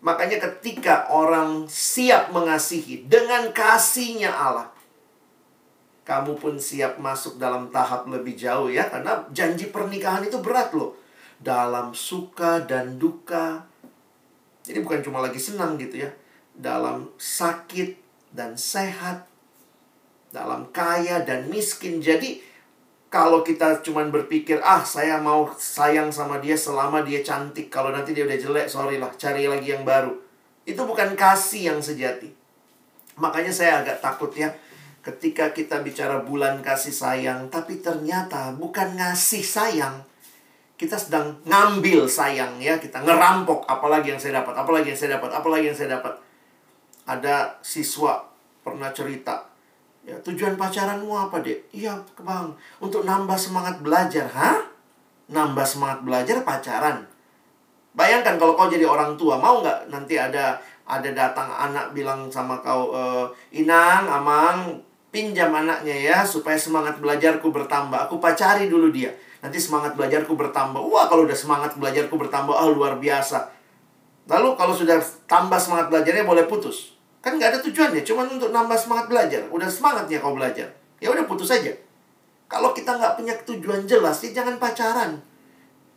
Makanya 0.05 0.39
ketika 0.39 1.09
orang 1.11 1.67
siap 1.67 2.31
mengasihi 2.31 3.09
dengan 3.09 3.51
kasihnya 3.51 4.31
Allah, 4.31 4.71
kamu 6.07 6.39
pun 6.39 6.55
siap 6.55 7.03
masuk 7.03 7.43
dalam 7.43 7.73
tahap 7.75 8.07
lebih 8.07 8.39
jauh 8.39 8.71
ya. 8.71 8.87
Karena 8.87 9.27
janji 9.35 9.75
pernikahan 9.75 10.23
itu 10.23 10.39
berat 10.39 10.71
loh. 10.71 10.95
Dalam 11.43 11.91
suka 11.97 12.63
dan 12.63 13.01
duka. 13.01 13.67
Jadi 14.63 14.79
bukan 14.87 15.03
cuma 15.03 15.19
lagi 15.19 15.43
senang 15.43 15.75
gitu 15.83 16.07
ya. 16.07 16.11
Dalam 16.55 17.11
sakit 17.19 17.99
dan 18.31 18.55
sehat. 18.55 19.27
Dalam 20.31 20.71
kaya 20.71 21.27
dan 21.27 21.51
miskin. 21.51 21.99
Jadi 21.99 22.39
kalau 23.07 23.47
kita 23.47 23.81
cuma 23.87 24.03
berpikir, 24.11 24.59
ah 24.67 24.83
saya 24.83 25.23
mau 25.23 25.47
sayang 25.55 26.11
sama 26.11 26.43
dia 26.43 26.59
selama 26.59 27.07
dia 27.07 27.23
cantik. 27.23 27.71
Kalau 27.71 27.95
nanti 27.95 28.11
dia 28.11 28.27
udah 28.27 28.35
jelek, 28.35 28.67
sorry 28.67 28.99
lah, 28.99 29.15
cari 29.15 29.47
lagi 29.47 29.71
yang 29.71 29.87
baru. 29.87 30.11
Itu 30.67 30.83
bukan 30.83 31.15
kasih 31.15 31.71
yang 31.71 31.79
sejati. 31.79 32.35
Makanya 33.17 33.55
saya 33.55 33.81
agak 33.81 34.03
takut 34.03 34.35
ya. 34.35 34.51
Ketika 35.07 35.55
kita 35.55 35.87
bicara 35.87 36.19
bulan 36.27 36.59
kasih 36.67 36.91
sayang, 36.91 37.47
tapi 37.47 37.79
ternyata 37.79 38.51
bukan 38.59 38.99
ngasih 38.99 39.47
sayang. 39.47 40.03
Kita 40.75 40.99
sedang 40.99 41.39
ngambil 41.47 42.11
sayang 42.11 42.59
ya, 42.59 42.77
kita 42.83 43.07
ngerampok 43.07 43.65
apalagi 43.71 44.13
yang 44.13 44.21
saya 44.21 44.43
dapat, 44.43 44.59
apalagi 44.59 44.93
yang 44.93 44.99
saya 44.99 45.17
dapat, 45.17 45.31
apalagi 45.31 45.65
yang 45.71 45.79
saya 45.79 45.95
dapat. 45.95 46.15
Ada 47.07 47.63
siswa 47.63 48.27
pernah 48.67 48.91
cerita, 48.91 49.46
Ya, 50.07 50.15
tujuan 50.23 50.55
pacaranmu 50.55 51.11
apa, 51.11 51.43
Dek? 51.43 51.67
Iya, 51.75 51.99
Bang. 52.23 52.55
Untuk 52.79 53.03
nambah 53.03 53.35
semangat 53.35 53.83
belajar. 53.83 54.31
Hah? 54.31 54.77
nambah 55.31 55.67
semangat 55.67 56.07
belajar 56.07 56.43
pacaran. 56.47 57.03
Bayangkan 57.97 58.37
kalau 58.37 58.55
kau 58.55 58.69
jadi 58.69 58.85
orang 58.85 59.17
tua, 59.17 59.41
mau 59.41 59.65
nggak 59.65 59.89
nanti 59.89 60.21
ada 60.21 60.61
ada 60.87 61.11
datang 61.11 61.51
anak 61.51 61.91
bilang 61.97 62.31
sama 62.31 62.61
kau, 62.63 62.95
e, 62.95 63.03
Inang, 63.59 64.07
Amang, 64.07 64.79
pinjam 65.11 65.51
anaknya 65.51 65.97
ya 65.97 66.19
supaya 66.23 66.55
semangat 66.55 67.01
belajarku 67.03 67.51
bertambah. 67.51 68.07
Aku 68.07 68.23
pacari 68.23 68.71
dulu 68.71 68.93
dia. 68.95 69.11
Nanti 69.43 69.59
semangat 69.59 69.99
belajarku 69.99 70.37
bertambah. 70.39 70.79
Wah, 70.79 71.11
kalau 71.11 71.27
udah 71.27 71.35
semangat 71.35 71.75
belajarku 71.75 72.15
bertambah, 72.15 72.55
ah 72.55 72.69
oh, 72.69 72.77
luar 72.77 73.01
biasa. 73.01 73.51
Lalu 74.31 74.55
kalau 74.55 74.75
sudah 74.77 74.99
tambah 75.27 75.59
semangat 75.59 75.91
belajarnya 75.91 76.23
boleh 76.23 76.45
putus. 76.47 76.96
Kan 77.25 77.37
nggak 77.41 77.57
ada 77.57 77.61
tujuannya, 77.63 78.03
cuma 78.07 78.27
untuk 78.27 78.55
nambah 78.55 78.79
semangat 78.79 79.07
belajar. 79.11 79.43
Udah 79.51 79.67
semangatnya 79.67 80.23
kau 80.23 80.37
belajar. 80.37 80.69
Ya 81.03 81.13
udah 81.13 81.27
putus 81.27 81.51
aja. 81.53 81.73
Kalau 82.47 82.71
kita 82.71 82.95
nggak 82.95 83.19
punya 83.19 83.35
tujuan 83.43 83.83
jelas, 83.85 84.23
ya 84.23 84.31
jangan 84.31 84.57
pacaran. 84.63 85.19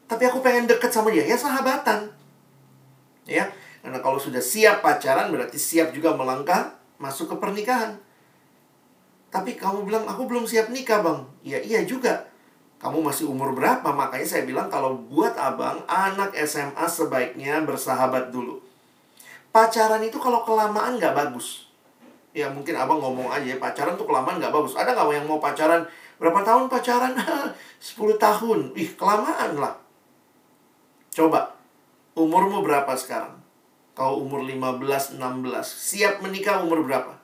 Tapi 0.10 0.24
aku 0.26 0.42
pengen 0.42 0.66
deket 0.66 0.90
sama 0.90 1.14
dia, 1.14 1.22
ya 1.22 1.38
sahabatan. 1.38 2.10
Ya, 3.30 3.46
karena 3.86 4.02
kalau 4.02 4.18
sudah 4.18 4.42
siap 4.42 4.82
pacaran 4.82 5.30
berarti 5.30 5.62
siap 5.62 5.94
juga 5.94 6.18
melangkah 6.18 6.74
masuk 6.98 7.30
ke 7.30 7.36
pernikahan. 7.38 8.02
Tapi 9.30 9.54
kamu 9.54 9.86
bilang, 9.86 10.10
aku 10.10 10.26
belum 10.26 10.50
siap 10.50 10.74
nikah 10.74 11.06
bang. 11.06 11.20
Ya 11.46 11.62
iya 11.62 11.86
juga. 11.86 12.26
Kamu 12.82 13.06
masih 13.06 13.30
umur 13.30 13.54
berapa? 13.54 13.86
Makanya 13.86 14.26
saya 14.26 14.44
bilang 14.50 14.72
kalau 14.72 14.98
buat 14.98 15.38
abang, 15.38 15.86
anak 15.86 16.34
SMA 16.48 16.88
sebaiknya 16.90 17.62
bersahabat 17.62 18.34
dulu. 18.34 18.58
Pacaran 19.50 20.02
itu 20.06 20.22
kalau 20.22 20.46
kelamaan 20.46 21.02
nggak 21.02 21.16
bagus. 21.18 21.70
Ya 22.30 22.46
mungkin 22.46 22.78
abang 22.78 23.02
ngomong 23.02 23.34
aja, 23.34 23.56
ya, 23.56 23.58
pacaran 23.58 23.98
tuh 23.98 24.06
kelamaan 24.06 24.38
nggak 24.38 24.54
bagus. 24.54 24.78
Ada 24.78 24.94
nggak 24.94 25.10
yang 25.18 25.26
mau 25.26 25.42
pacaran? 25.42 25.82
Berapa 26.22 26.46
tahun 26.46 26.70
pacaran? 26.70 27.18
10 27.82 28.20
tahun. 28.22 28.60
Ih, 28.78 28.94
kelamaan 28.94 29.58
lah. 29.58 29.74
Coba, 31.10 31.58
umurmu 32.14 32.62
berapa 32.62 32.94
sekarang? 32.94 33.42
Kau 33.98 34.22
umur 34.22 34.46
15, 34.46 35.18
16. 35.18 35.20
Siap 35.66 36.22
menikah 36.22 36.62
umur 36.62 36.86
berapa? 36.86 37.20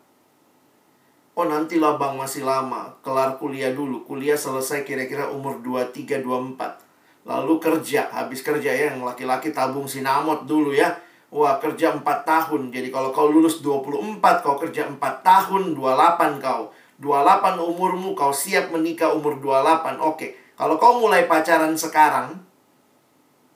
Oh 1.36 1.44
nantilah 1.44 2.00
bang 2.00 2.16
masih 2.16 2.48
lama. 2.48 2.96
Kelar 3.04 3.36
kuliah 3.36 3.76
dulu. 3.76 4.08
Kuliah 4.08 4.40
selesai 4.40 4.88
kira-kira 4.88 5.28
umur 5.28 5.60
23, 5.60 6.24
24. 6.24 7.28
Lalu 7.28 7.54
kerja. 7.60 8.08
Habis 8.08 8.40
kerja 8.40 8.72
ya 8.72 8.96
yang 8.96 9.04
laki-laki 9.04 9.52
tabung 9.52 9.84
sinamot 9.88 10.48
dulu 10.48 10.72
ya. 10.72 10.96
Wah 11.36 11.60
kerja 11.60 11.92
4 11.92 12.00
tahun. 12.24 12.72
Jadi 12.72 12.88
kalau 12.96 13.12
kau 13.12 13.28
lulus 13.28 13.60
24, 13.60 14.40
kau 14.40 14.56
kerja 14.56 14.88
4 14.88 14.96
tahun, 15.20 15.76
28 15.76 16.40
kau. 16.40 16.72
28 17.04 17.60
umurmu, 17.60 18.16
kau 18.16 18.32
siap 18.32 18.72
menikah 18.72 19.12
umur 19.12 19.36
28. 19.44 20.00
Oke, 20.00 20.40
kalau 20.56 20.80
kau 20.80 21.04
mulai 21.04 21.28
pacaran 21.28 21.76
sekarang, 21.76 22.40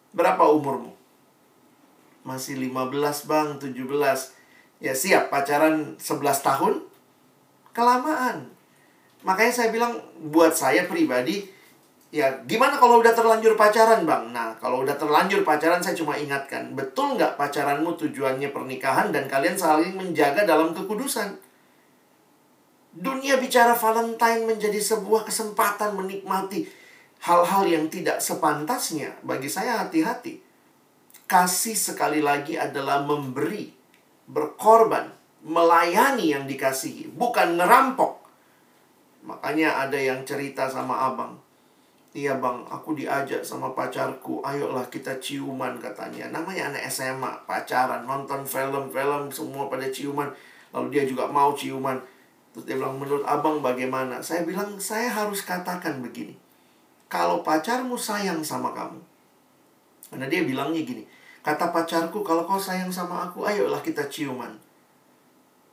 Berapa 0.10 0.42
umurmu? 0.50 0.94
Masih 2.26 2.58
15 2.58 3.30
bang, 3.30 3.48
17 3.62 4.34
Ya 4.80 4.96
siap, 4.96 5.28
pacaran 5.30 6.00
11 6.00 6.39
tahun? 6.39 6.74
Kelamaan 7.76 8.50
Makanya 9.22 9.52
saya 9.52 9.70
bilang, 9.76 10.00
buat 10.32 10.56
saya 10.56 10.88
pribadi 10.88 11.52
Ya, 12.10 12.26
gimana 12.50 12.74
kalau 12.82 13.06
udah 13.06 13.13
terlanjur 13.13 13.54
pacaran, 13.54 14.02
Bang? 14.02 14.34
Nah, 14.34 14.58
kalau 14.58 14.82
udah 14.82 14.98
terlanjur 14.98 15.45
pacaran, 15.45 15.78
saya 15.78 15.93
cuma 15.93 16.17
ingatkan. 16.17 16.74
Betul 16.74 17.13
nggak 17.13 17.38
pacaranmu 17.38 17.93
tujuannya 18.02 18.50
pernikahan 18.50 19.13
dan 19.13 19.30
kalian 19.30 19.54
saling 19.54 19.93
menjaga 19.93 20.41
dalam 20.41 20.74
kekudusan? 20.74 21.38
Dunia 22.98 23.38
bicara 23.38 23.78
Valentine 23.78 24.50
menjadi 24.50 24.82
sebuah 24.82 25.22
kesempatan 25.30 25.93
menikmati 25.93 26.65
hal-hal 27.22 27.69
yang 27.69 27.86
tidak 27.93 28.17
sepantasnya, 28.26 29.13
bagi 29.22 29.45
saya 29.45 29.86
hati-hati. 29.86 30.41
Kasih 31.30 31.78
sekali 31.78 32.26
lagi 32.26 32.58
adalah 32.58 33.06
memberi, 33.06 33.69
berkorban, 34.26 35.13
melayani 35.45 36.34
yang 36.34 36.50
dikasihi, 36.50 37.13
bukan 37.13 37.62
ngerampok. 37.62 38.17
Makanya 39.30 39.86
ada 39.86 40.02
yang 40.02 40.26
cerita 40.26 40.65
sama 40.65 41.06
abang. 41.06 41.38
Iya 42.10 42.41
bang, 42.41 42.65
aku 42.65 42.98
diajak 42.98 43.45
sama 43.45 43.69
pacarku, 43.78 44.41
ayolah 44.41 44.86
kita 44.89 45.22
ciuman 45.22 45.78
katanya. 45.78 46.34
Namanya 46.34 46.74
anak 46.74 46.89
SMA, 46.89 47.30
pacaran, 47.45 48.02
nonton 48.02 48.41
film-film, 48.41 49.30
semua 49.30 49.69
pada 49.69 49.86
ciuman. 49.93 50.26
Lalu 50.74 50.88
dia 50.89 51.04
juga 51.06 51.30
mau 51.30 51.54
ciuman. 51.54 52.02
Terus 52.50 52.65
dia 52.65 52.82
bilang, 52.82 52.98
menurut 52.98 53.22
abang 53.30 53.62
bagaimana? 53.62 54.26
Saya 54.26 54.41
bilang, 54.41 54.82
saya 54.82 55.06
harus 55.13 55.45
katakan 55.45 56.02
begini 56.02 56.50
kalau 57.10 57.41
pacarmu 57.41 57.98
sayang 57.98 58.45
sama 58.45 58.72
kamu. 58.72 59.02
Karena 60.13 60.30
dia 60.30 60.45
bilangnya 60.45 60.86
gini, 60.86 61.04
kata 61.41 61.74
pacarku 61.74 62.22
kalau 62.22 62.45
kau 62.45 62.62
sayang 62.62 62.93
sama 62.93 63.28
aku, 63.28 63.43
ayolah 63.43 63.82
kita 63.82 64.06
ciuman. 64.08 64.54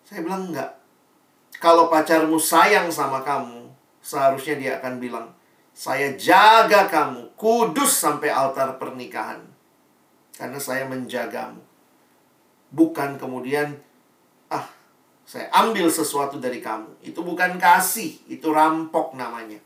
Saya 0.02 0.24
bilang 0.24 0.48
enggak. 0.48 0.72
Kalau 1.60 1.92
pacarmu 1.92 2.40
sayang 2.40 2.88
sama 2.88 3.20
kamu, 3.20 3.68
seharusnya 4.00 4.56
dia 4.56 4.72
akan 4.80 4.96
bilang, 4.96 5.28
saya 5.76 6.16
jaga 6.16 6.88
kamu, 6.88 7.36
kudus 7.36 8.00
sampai 8.00 8.32
altar 8.32 8.80
pernikahan. 8.80 9.44
Karena 10.32 10.56
saya 10.56 10.88
menjagamu. 10.88 11.60
Bukan 12.72 13.20
kemudian, 13.20 13.76
ah, 14.48 14.64
saya 15.28 15.52
ambil 15.52 15.92
sesuatu 15.92 16.40
dari 16.40 16.64
kamu. 16.64 17.04
Itu 17.04 17.20
bukan 17.20 17.60
kasih, 17.60 18.24
itu 18.24 18.48
rampok 18.48 19.20
namanya. 19.20 19.60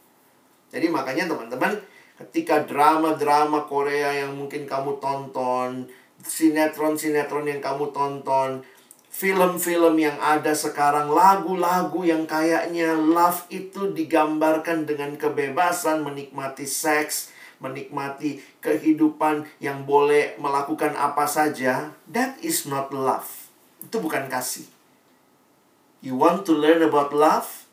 Jadi 0.75 0.91
makanya 0.91 1.31
teman-teman 1.31 1.79
ketika 2.19 2.67
drama-drama 2.67 3.71
Korea 3.71 4.27
yang 4.27 4.35
mungkin 4.35 4.67
kamu 4.67 4.99
tonton, 4.99 5.87
sinetron-sinetron 6.27 7.47
yang 7.47 7.63
kamu 7.63 7.95
tonton, 7.95 8.67
film-film 9.11 9.99
yang 9.99 10.17
ada 10.23 10.55
sekarang, 10.55 11.11
lagu-lagu 11.11 12.07
yang 12.07 12.31
kayaknya 12.31 12.95
love 12.95 13.43
itu 13.51 13.91
digambarkan 13.91 14.87
dengan 14.87 15.19
kebebasan 15.19 16.07
menikmati 16.07 16.65
seks, 16.65 17.35
menikmati 17.59 18.41
kehidupan 18.63 19.51
yang 19.59 19.83
boleh 19.85 20.39
melakukan 20.39 20.95
apa 20.95 21.27
saja, 21.27 21.91
that 22.07 22.39
is 22.41 22.65
not 22.71 22.95
love. 22.95 23.51
Itu 23.83 23.99
bukan 23.99 24.31
kasih. 24.31 24.65
You 26.01 26.17
want 26.17 26.49
to 26.49 26.57
learn 26.57 26.81
about 26.81 27.13
love? 27.13 27.69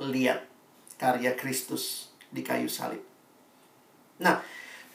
Lihat 0.00 0.48
karya 0.98 1.36
Kristus 1.36 2.10
di 2.32 2.40
kayu 2.42 2.66
salib. 2.66 3.04
Nah, 4.16 4.40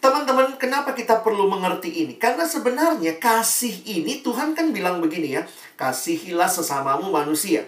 teman-teman, 0.02 0.58
kenapa 0.58 0.98
kita 0.98 1.22
perlu 1.22 1.46
mengerti 1.46 2.04
ini? 2.04 2.18
Karena 2.18 2.44
sebenarnya 2.44 3.22
kasih 3.22 3.86
ini 3.86 4.26
Tuhan 4.26 4.58
kan 4.58 4.74
bilang 4.74 4.98
begini 5.00 5.38
ya, 5.38 5.46
kasihilah 5.78 6.50
sesamamu 6.50 7.14
manusia. 7.14 7.64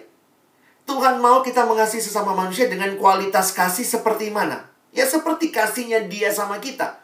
Tuhan 0.83 1.23
mau 1.23 1.39
kita 1.39 1.63
mengasihi 1.63 2.03
sesama 2.03 2.35
manusia 2.35 2.67
dengan 2.67 2.91
kualitas 2.99 3.55
kasih 3.55 3.87
seperti 3.87 4.33
mana? 4.33 4.67
Ya 4.91 5.07
seperti 5.07 5.53
kasihnya 5.53 6.09
dia 6.11 6.33
sama 6.33 6.59
kita. 6.59 6.99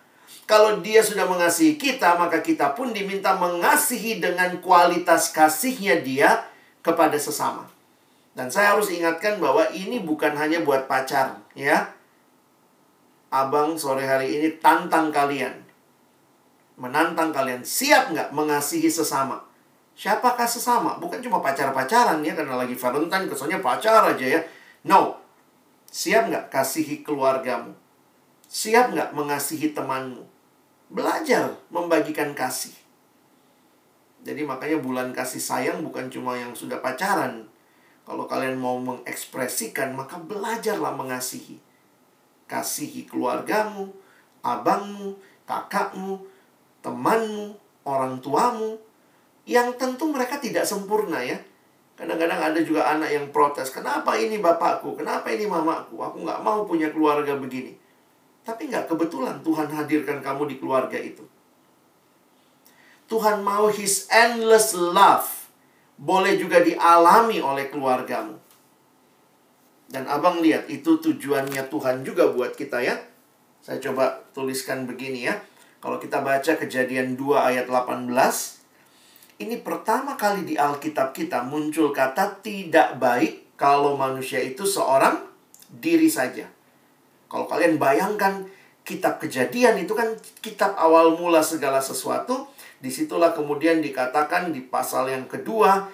Kalau 0.50 0.82
dia 0.82 1.06
sudah 1.06 1.30
mengasihi 1.30 1.78
kita, 1.78 2.18
maka 2.18 2.42
kita 2.42 2.74
pun 2.74 2.90
diminta 2.90 3.38
mengasihi 3.38 4.18
dengan 4.18 4.58
kualitas 4.66 5.30
kasihnya 5.30 6.02
dia 6.02 6.42
kepada 6.82 7.16
sesama. 7.22 7.70
Dan 8.34 8.50
saya 8.50 8.74
harus 8.74 8.90
ingatkan 8.90 9.38
bahwa 9.38 9.70
ini 9.70 10.02
bukan 10.02 10.34
hanya 10.34 10.66
buat 10.66 10.90
pacar, 10.90 11.38
ya. 11.54 11.94
Abang 13.30 13.78
sore 13.78 14.10
hari 14.10 14.42
ini 14.42 14.58
tantang 14.58 15.14
kalian. 15.14 15.54
Menantang 16.82 17.30
kalian. 17.30 17.62
Siap 17.62 18.10
nggak 18.10 18.30
mengasihi 18.34 18.90
sesama? 18.90 19.38
Siapakah 19.94 20.50
sesama? 20.50 20.98
Bukan 20.98 21.22
cuma 21.22 21.38
pacar-pacaran 21.38 22.26
ya, 22.26 22.34
karena 22.34 22.58
lagi 22.58 22.74
Valentine 22.74 23.30
kesannya 23.30 23.62
pacar 23.62 24.02
aja 24.02 24.26
ya. 24.26 24.42
No. 24.88 25.22
Siap 25.94 26.34
nggak 26.34 26.46
kasihi 26.50 27.06
keluargamu? 27.06 27.76
Siap 28.50 28.98
nggak 28.98 29.14
mengasihi 29.14 29.78
temanmu? 29.78 30.26
Belajar 30.90 31.54
membagikan 31.70 32.34
kasih. 32.34 32.74
Jadi 34.26 34.42
makanya 34.42 34.82
bulan 34.82 35.14
kasih 35.14 35.40
sayang 35.40 35.86
bukan 35.86 36.10
cuma 36.10 36.34
yang 36.34 36.52
sudah 36.58 36.82
pacaran, 36.82 37.46
kalau 38.10 38.26
kalian 38.26 38.58
mau 38.58 38.82
mengekspresikan, 38.82 39.94
maka 39.94 40.18
belajarlah 40.18 40.98
mengasihi. 40.98 41.69
Kasihi 42.50 43.06
keluargamu, 43.06 43.94
abangmu, 44.42 45.14
kakakmu, 45.46 46.26
temanmu, 46.82 47.54
orang 47.86 48.18
tuamu, 48.18 48.82
yang 49.46 49.78
tentu 49.78 50.10
mereka 50.10 50.42
tidak 50.42 50.66
sempurna 50.66 51.22
ya. 51.22 51.38
Kadang-kadang 51.94 52.40
ada 52.40 52.60
juga 52.64 52.90
anak 52.90 53.12
yang 53.12 53.28
protes, 53.30 53.70
kenapa 53.70 54.16
ini 54.16 54.40
bapakku, 54.40 54.96
kenapa 54.96 55.30
ini 55.30 55.46
mamaku, 55.46 56.00
aku 56.00 56.24
nggak 56.24 56.42
mau 56.42 56.64
punya 56.64 56.90
keluarga 56.90 57.36
begini. 57.36 57.76
Tapi 58.42 58.72
nggak 58.72 58.88
kebetulan 58.88 59.44
Tuhan 59.44 59.68
hadirkan 59.68 60.24
kamu 60.24 60.48
di 60.48 60.56
keluarga 60.58 60.96
itu. 60.96 61.28
Tuhan 63.12 63.44
mau 63.44 63.68
His 63.68 64.08
endless 64.08 64.74
love 64.74 65.28
boleh 66.00 66.40
juga 66.40 66.64
dialami 66.64 67.44
oleh 67.44 67.68
keluargamu. 67.68 68.39
Dan 69.90 70.06
abang 70.06 70.40
lihat 70.46 70.70
itu 70.70 71.02
tujuannya 71.02 71.66
Tuhan 71.66 72.06
juga 72.06 72.30
buat 72.30 72.54
kita 72.54 72.86
ya. 72.86 72.96
Saya 73.66 73.82
coba 73.82 74.22
tuliskan 74.38 74.86
begini 74.86 75.26
ya. 75.26 75.36
Kalau 75.82 75.98
kita 75.98 76.22
baca 76.22 76.56
kejadian 76.60 77.18
2 77.18 77.40
ayat 77.40 77.66
18, 77.66 78.12
ini 79.40 79.56
pertama 79.64 80.20
kali 80.20 80.46
di 80.46 80.56
Alkitab 80.60 81.16
kita 81.16 81.42
muncul 81.48 81.90
kata 81.96 82.44
tidak 82.44 83.00
baik 83.00 83.56
kalau 83.56 83.96
manusia 83.96 84.44
itu 84.44 84.68
seorang 84.68 85.24
diri 85.72 86.12
saja. 86.12 86.46
Kalau 87.32 87.48
kalian 87.48 87.80
bayangkan 87.80 88.46
kitab 88.84 89.22
kejadian 89.22 89.78
itu 89.80 89.94
kan 89.94 90.18
kitab 90.42 90.74
awal 90.76 91.14
mula 91.16 91.46
segala 91.46 91.80
sesuatu. 91.80 92.50
Di 92.80 92.90
situlah 92.90 93.36
kemudian 93.36 93.84
dikatakan 93.84 94.56
di 94.56 94.64
pasal 94.66 95.12
yang 95.12 95.28
kedua, 95.28 95.88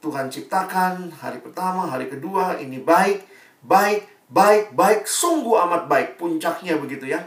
Tuhan 0.00 0.28
ciptakan 0.28 1.10
hari 1.18 1.40
pertama, 1.40 1.88
hari 1.88 2.06
kedua, 2.06 2.60
ini 2.60 2.80
baik, 2.80 3.24
baik, 3.64 4.04
baik, 4.28 4.76
baik, 4.76 5.08
sungguh 5.08 5.56
amat 5.66 5.88
baik. 5.88 6.08
Puncaknya 6.20 6.76
begitu 6.76 7.10
ya. 7.10 7.24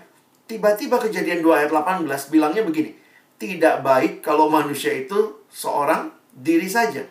Tiba-tiba 0.49 0.97
kejadian 0.97 1.45
2 1.45 1.65
ayat 1.65 1.71
18 1.71 2.05
bilangnya 2.34 2.65
begini. 2.65 2.97
Tidak 3.39 3.86
baik 3.86 4.25
kalau 4.25 4.49
manusia 4.49 4.91
itu 4.93 5.45
seorang 5.49 6.10
diri 6.34 6.67
saja. 6.67 7.05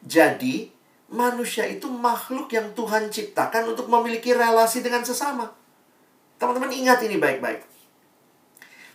Jadi, 0.00 0.72
manusia 1.12 1.68
itu 1.68 1.86
makhluk 1.90 2.48
yang 2.50 2.72
Tuhan 2.72 3.12
ciptakan 3.12 3.76
untuk 3.76 3.86
memiliki 3.92 4.32
relasi 4.32 4.80
dengan 4.80 5.04
sesama. 5.04 5.52
Teman-teman 6.40 6.72
ingat 6.72 7.04
ini 7.04 7.20
baik-baik. 7.20 7.69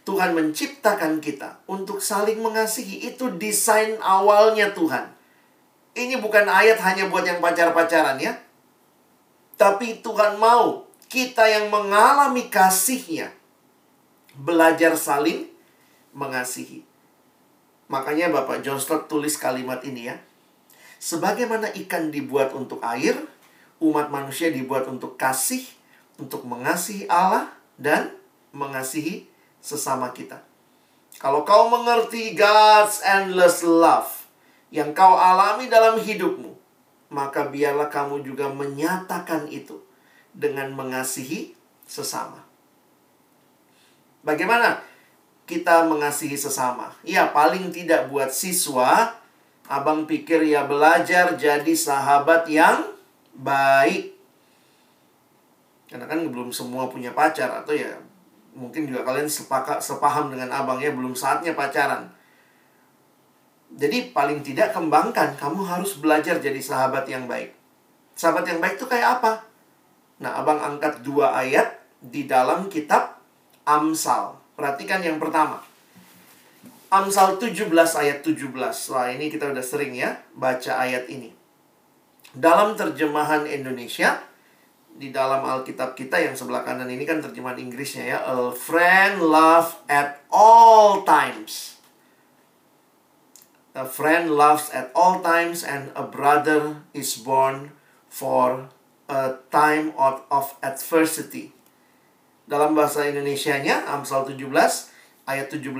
Tuhan 0.05 0.37
menciptakan 0.37 1.17
kita 1.17 1.65
untuk 1.65 1.97
saling 1.97 2.37
mengasihi. 2.37 3.09
Itu 3.09 3.33
desain 3.41 3.97
awalnya 3.99 4.69
Tuhan. 4.71 5.09
Ini 5.97 6.21
bukan 6.21 6.45
ayat 6.45 6.77
hanya 6.85 7.09
buat 7.09 7.25
yang 7.25 7.41
pacar-pacaran 7.41 8.21
ya. 8.21 8.37
Tapi 9.57 10.05
Tuhan 10.05 10.37
mau 10.37 10.85
kita 11.09 11.49
yang 11.49 11.73
mengalami 11.73 12.51
kasihnya 12.53 13.33
belajar 14.37 14.93
saling 14.93 15.49
mengasihi. 16.13 16.85
Makanya 17.89 18.29
Bapak 18.29 18.61
John 18.61 18.77
Stott 18.77 19.09
tulis 19.09 19.39
kalimat 19.41 19.81
ini 19.81 20.11
ya. 20.11 20.21
Sebagaimana 21.01 21.73
ikan 21.85 22.09
dibuat 22.09 22.53
untuk 22.53 22.81
air, 22.85 23.15
umat 23.81 24.09
manusia 24.09 24.49
dibuat 24.49 24.85
untuk 24.89 25.17
kasih, 25.17 25.63
untuk 26.17 26.43
mengasihi 26.43 27.05
Allah 27.07 27.51
dan 27.77 28.11
mengasihi 28.55 29.27
sesama 29.65 30.13
kita. 30.13 30.45
Kalau 31.17 31.41
kau 31.41 31.73
mengerti 31.73 32.37
God's 32.37 33.01
endless 33.01 33.65
love 33.65 34.29
yang 34.69 34.93
kau 34.93 35.17
alami 35.17 35.65
dalam 35.65 35.97
hidupmu, 35.97 36.53
maka 37.09 37.49
biarlah 37.49 37.89
kamu 37.89 38.21
juga 38.21 38.45
menyatakan 38.53 39.49
itu 39.49 39.81
dengan 40.37 40.69
mengasihi 40.77 41.57
sesama. 41.89 42.45
Bagaimana 44.21 44.85
kita 45.49 45.89
mengasihi 45.89 46.37
sesama? 46.37 46.93
Ya, 47.01 47.29
paling 47.29 47.73
tidak 47.73 48.11
buat 48.11 48.29
siswa, 48.29 49.17
abang 49.65 50.05
pikir 50.05 50.45
ya 50.45 50.65
belajar 50.65 51.33
jadi 51.39 51.73
sahabat 51.73 52.45
yang 52.51 52.85
baik. 53.33 54.13
Karena 55.89 56.05
kan 56.09 56.25
belum 56.27 56.49
semua 56.51 56.89
punya 56.89 57.13
pacar 57.15 57.63
atau 57.63 57.71
ya 57.71 57.95
mungkin 58.55 58.87
juga 58.87 59.03
kalian 59.03 59.27
sepakat 59.27 59.83
sepaham 59.83 60.31
dengan 60.31 60.49
abang 60.49 60.79
ya 60.79 60.95
belum 60.95 61.13
saatnya 61.13 61.53
pacaran. 61.53 62.07
Jadi 63.75 64.15
paling 64.15 64.39
tidak 64.39 64.71
kembangkan 64.71 65.35
kamu 65.35 65.67
harus 65.67 65.99
belajar 65.99 66.39
jadi 66.39 66.57
sahabat 66.63 67.03
yang 67.11 67.27
baik. 67.27 67.51
Sahabat 68.15 68.47
yang 68.47 68.63
baik 68.63 68.79
itu 68.79 68.87
kayak 68.87 69.19
apa? 69.19 69.43
Nah, 70.23 70.39
Abang 70.39 70.63
angkat 70.63 71.03
dua 71.03 71.35
ayat 71.35 71.75
di 71.99 72.23
dalam 72.23 72.71
kitab 72.71 73.19
Amsal. 73.67 74.39
Perhatikan 74.55 75.03
yang 75.03 75.19
pertama. 75.19 75.59
Amsal 76.87 77.35
17 77.35 77.67
ayat 77.75 78.23
17. 78.23 78.55
Wah, 78.95 79.11
ini 79.11 79.27
kita 79.27 79.51
udah 79.51 79.65
sering 79.65 79.91
ya 79.91 80.23
baca 80.31 80.79
ayat 80.79 81.11
ini. 81.11 81.35
Dalam 82.31 82.79
terjemahan 82.79 83.43
Indonesia, 83.43 84.23
di 84.95 85.11
dalam 85.11 85.43
Alkitab 85.43 85.93
kita 85.99 86.15
yang 86.15 86.39
sebelah 86.39 86.63
kanan 86.63 86.87
ini 86.87 87.03
kan 87.03 87.19
terjemahan 87.19 87.59
Inggrisnya 87.59 88.15
ya. 88.15 88.19
A 88.23 88.55
friend 88.55 89.19
love 89.19 89.83
at 89.91 90.23
all 90.31 91.03
times. 91.03 91.75
A 93.75 93.83
friend 93.83 94.31
loves 94.31 94.71
at 94.71 94.87
all 94.95 95.19
times 95.19 95.67
and 95.67 95.91
a 95.99 96.07
brother 96.07 96.79
is 96.95 97.19
born 97.19 97.75
for 98.07 98.71
a 99.11 99.35
time 99.51 99.91
of, 99.99 100.23
of 100.31 100.55
adversity. 100.63 101.51
Dalam 102.47 102.71
bahasa 102.71 103.03
Indonesianya, 103.03 103.83
Amsal 103.91 104.23
17 104.31 104.47
ayat 105.27 105.51
17, 105.51 105.75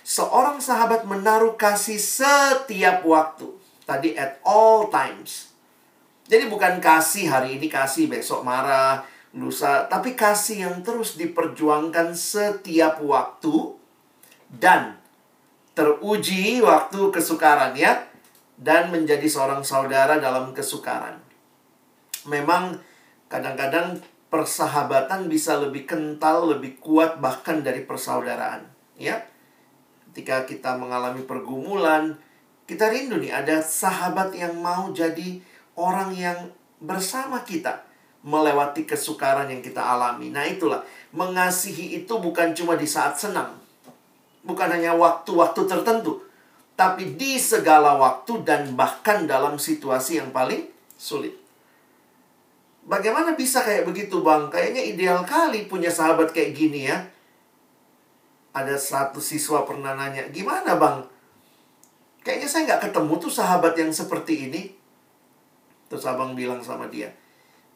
seorang 0.00 0.64
sahabat 0.64 1.04
menaruh 1.04 1.60
kasih 1.60 2.00
setiap 2.00 3.04
waktu. 3.04 3.52
Tadi 3.84 4.16
at 4.16 4.40
all 4.40 4.88
times. 4.88 5.55
Jadi 6.26 6.50
bukan 6.50 6.82
kasih 6.82 7.30
hari 7.30 7.58
ini 7.58 7.70
kasih, 7.70 8.10
besok 8.10 8.42
marah, 8.42 9.06
lusa, 9.34 9.86
tapi 9.86 10.18
kasih 10.18 10.66
yang 10.66 10.76
terus 10.82 11.14
diperjuangkan 11.14 12.14
setiap 12.18 12.98
waktu 12.98 13.78
dan 14.50 14.98
teruji 15.76 16.58
waktu 16.64 17.14
kesukaran 17.14 17.76
ya 17.78 18.06
dan 18.56 18.88
menjadi 18.88 19.28
seorang 19.28 19.60
saudara 19.60 20.16
dalam 20.16 20.56
kesukaran 20.56 21.26
memang 22.26 22.82
kadang-kadang 23.30 24.02
persahabatan 24.28 25.30
bisa 25.30 25.56
lebih 25.56 25.86
kental, 25.86 26.50
lebih 26.50 26.82
kuat 26.82 27.22
bahkan 27.22 27.62
dari 27.62 27.86
persaudaraan, 27.86 28.66
ya. 28.98 29.22
Ketika 30.10 30.48
kita 30.48 30.70
mengalami 30.80 31.22
pergumulan, 31.22 32.18
kita 32.66 32.90
rindu 32.90 33.20
nih 33.22 33.32
ada 33.32 33.62
sahabat 33.62 34.34
yang 34.34 34.58
mau 34.58 34.90
jadi 34.90 35.38
orang 35.76 36.12
yang 36.16 36.38
bersama 36.82 37.44
kita 37.44 37.84
melewati 38.26 38.82
kesukaran 38.82 39.46
yang 39.46 39.62
kita 39.62 39.78
alami. 39.78 40.34
Nah, 40.34 40.42
itulah 40.42 40.82
mengasihi 41.14 42.02
itu 42.02 42.10
bukan 42.18 42.52
cuma 42.56 42.74
di 42.74 42.88
saat 42.88 43.14
senang. 43.14 43.54
Bukan 44.42 44.66
hanya 44.66 44.98
waktu-waktu 44.98 45.62
tertentu, 45.68 46.26
tapi 46.74 47.14
di 47.14 47.38
segala 47.38 47.94
waktu 47.96 48.42
dan 48.42 48.74
bahkan 48.74 49.24
dalam 49.30 49.56
situasi 49.56 50.18
yang 50.18 50.34
paling 50.34 50.66
sulit. 50.98 51.34
Bagaimana 52.86 53.34
bisa 53.34 53.66
kayak 53.66 53.82
begitu 53.82 54.22
bang? 54.22 54.46
Kayaknya 54.46 54.82
ideal 54.94 55.20
kali 55.26 55.66
punya 55.66 55.90
sahabat 55.90 56.30
kayak 56.30 56.54
gini 56.54 56.86
ya. 56.86 57.02
Ada 58.54 58.78
satu 58.78 59.18
siswa 59.18 59.66
pernah 59.66 59.98
nanya, 59.98 60.30
gimana 60.30 60.78
bang? 60.78 61.02
Kayaknya 62.22 62.48
saya 62.48 62.62
nggak 62.70 62.82
ketemu 62.90 63.12
tuh 63.18 63.32
sahabat 63.34 63.74
yang 63.74 63.90
seperti 63.90 64.50
ini. 64.50 64.62
Terus 65.86 66.04
abang 66.06 66.34
bilang 66.34 66.62
sama 66.62 66.90
dia, 66.90 67.14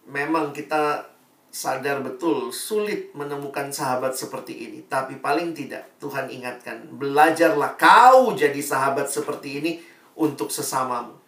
memang 0.06 0.50
kita 0.50 1.06
sadar 1.50 1.98
betul 2.06 2.54
sulit 2.54 3.10
menemukan 3.14 3.70
sahabat 3.74 4.14
seperti 4.14 4.70
ini. 4.70 4.78
Tapi 4.86 5.18
paling 5.18 5.54
tidak 5.54 5.98
Tuhan 5.98 6.30
ingatkan, 6.30 6.86
belajarlah 6.94 7.74
kau 7.74 8.34
jadi 8.34 8.58
sahabat 8.62 9.10
seperti 9.10 9.48
ini 9.62 9.72
untuk 10.18 10.50
sesamamu. 10.50 11.18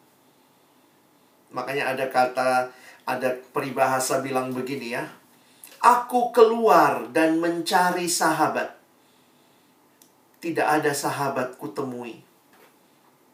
Makanya 1.53 1.93
ada 1.93 2.07
kata 2.09 2.73
ada 3.05 3.29
peribahasa 3.53 4.23
bilang 4.23 4.55
begini 4.55 4.95
ya. 4.95 5.05
Aku 5.83 6.31
keluar 6.31 7.11
dan 7.11 7.43
mencari 7.43 8.07
sahabat. 8.07 8.79
Tidak 10.39 10.63
ada 10.63 10.95
sahabat 10.95 11.59
kutemui. 11.59 12.23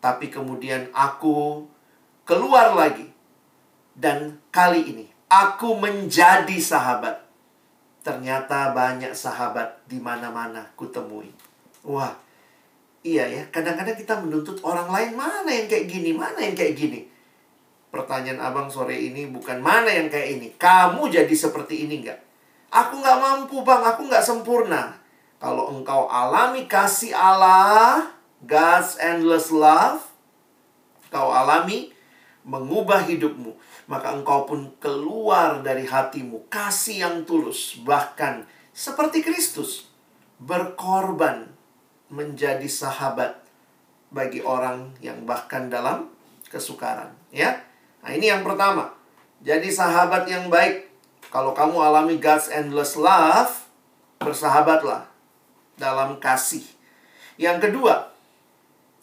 Tapi 0.01 0.33
kemudian 0.33 0.89
aku 0.97 1.69
keluar 2.25 2.73
lagi. 2.73 3.18
Dan 3.99 4.39
kali 4.55 4.95
ini 4.95 5.07
aku 5.27 5.75
menjadi 5.75 6.55
sahabat. 6.63 7.27
Ternyata 8.07 8.71
banyak 8.71 9.11
sahabat 9.11 9.83
di 9.91 9.99
mana-mana 9.99 10.71
kutemui. 10.79 11.35
Wah, 11.83 12.15
iya 13.03 13.27
ya. 13.27 13.43
Kadang-kadang 13.51 13.99
kita 13.99 14.23
menuntut 14.23 14.63
orang 14.63 14.87
lain 14.87 15.19
mana 15.19 15.51
yang 15.51 15.67
kayak 15.67 15.91
gini, 15.91 16.15
mana 16.15 16.39
yang 16.39 16.55
kayak 16.55 16.79
gini. 16.79 17.11
Pertanyaan 17.91 18.39
abang 18.39 18.71
sore 18.71 18.95
ini 18.95 19.27
bukan 19.27 19.59
mana 19.59 19.91
yang 19.91 20.07
kayak 20.07 20.39
ini. 20.39 20.49
Kamu 20.55 21.11
jadi 21.11 21.35
seperti 21.35 21.91
ini 21.91 22.07
nggak? 22.07 22.21
Aku 22.71 23.03
nggak 23.03 23.19
mampu 23.19 23.67
bang, 23.67 23.83
aku 23.83 24.07
nggak 24.07 24.23
sempurna. 24.23 24.95
Kalau 25.43 25.75
engkau 25.75 26.07
alami 26.07 26.71
kasih 26.71 27.17
Allah, 27.17 28.13
God's 28.45 28.95
endless 29.03 29.51
love, 29.51 30.05
kau 31.11 31.33
alami 31.33 31.91
mengubah 32.49 33.05
hidupmu, 33.05 33.53
maka 33.89 34.13
engkau 34.13 34.45
pun 34.45 34.69
keluar 34.79 35.65
dari 35.65 35.89
hatimu 35.89 36.47
kasih 36.53 37.03
yang 37.09 37.17
tulus, 37.25 37.81
bahkan 37.83 38.45
seperti 38.77 39.25
Kristus 39.25 39.89
berkorban 40.39 41.49
menjadi 42.13 42.69
sahabat 42.69 43.41
bagi 44.13 44.45
orang 44.45 44.93
yang 45.01 45.25
bahkan 45.25 45.73
dalam 45.73 46.13
kesukaran, 46.53 47.13
ya. 47.33 47.65
Nah, 48.05 48.15
ini 48.15 48.31
yang 48.31 48.47
pertama. 48.47 48.95
Jadi 49.43 49.69
sahabat 49.71 50.27
yang 50.31 50.51
baik 50.51 50.89
Kalau 51.29 51.53
kamu 51.53 51.77
alami 51.77 52.17
God's 52.17 52.49
endless 52.49 52.97
love, 52.97 53.69
bersahabatlah 54.17 55.05
dalam 55.77 56.17
kasih. 56.17 56.65
Yang 57.37 57.69
kedua, 57.69 58.17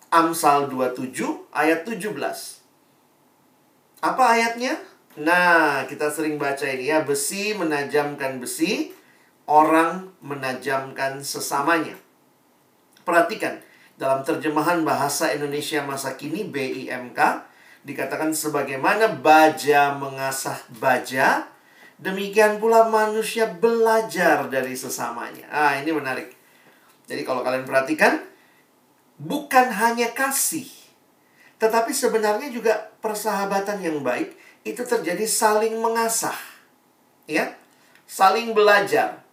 Amsal 0.10 0.66
27 0.74 1.14
ayat 1.54 1.86
17. 1.86 2.65
Apa 4.06 4.38
ayatnya? 4.38 4.78
Nah, 5.18 5.90
kita 5.90 6.14
sering 6.14 6.38
baca 6.38 6.62
ini 6.70 6.94
ya, 6.94 7.02
besi 7.02 7.58
menajamkan 7.58 8.38
besi, 8.38 8.94
orang 9.50 10.14
menajamkan 10.22 11.26
sesamanya. 11.26 11.98
Perhatikan, 13.02 13.58
dalam 13.98 14.22
terjemahan 14.22 14.86
bahasa 14.86 15.34
Indonesia 15.34 15.82
masa 15.82 16.14
kini 16.14 16.46
BIMK 16.46 17.18
dikatakan 17.82 18.30
sebagaimana 18.30 19.10
baja 19.26 19.98
mengasah 19.98 20.62
baja, 20.78 21.50
demikian 21.98 22.62
pula 22.62 22.86
manusia 22.86 23.50
belajar 23.50 24.46
dari 24.54 24.78
sesamanya. 24.78 25.50
Ah, 25.50 25.82
ini 25.82 25.90
menarik. 25.90 26.30
Jadi 27.10 27.26
kalau 27.26 27.42
kalian 27.42 27.66
perhatikan, 27.66 28.22
bukan 29.18 29.74
hanya 29.74 30.14
kasih, 30.14 30.85
tetapi 31.62 31.96
sebenarnya 31.96 32.52
juga 32.52 32.92
persahabatan 33.00 33.80
yang 33.80 34.04
baik 34.04 34.36
itu 34.66 34.82
terjadi 34.84 35.24
saling 35.30 35.78
mengasah. 35.80 36.36
Ya, 37.26 37.58
saling 38.06 38.54
belajar 38.54 39.26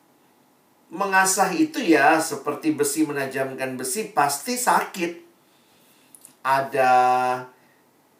mengasah 0.92 1.48
itu 1.56 1.80
ya 1.80 2.20
seperti 2.20 2.76
besi 2.76 3.08
menajamkan 3.08 3.80
besi 3.80 4.12
pasti 4.12 4.60
sakit. 4.60 5.24
Ada 6.44 6.92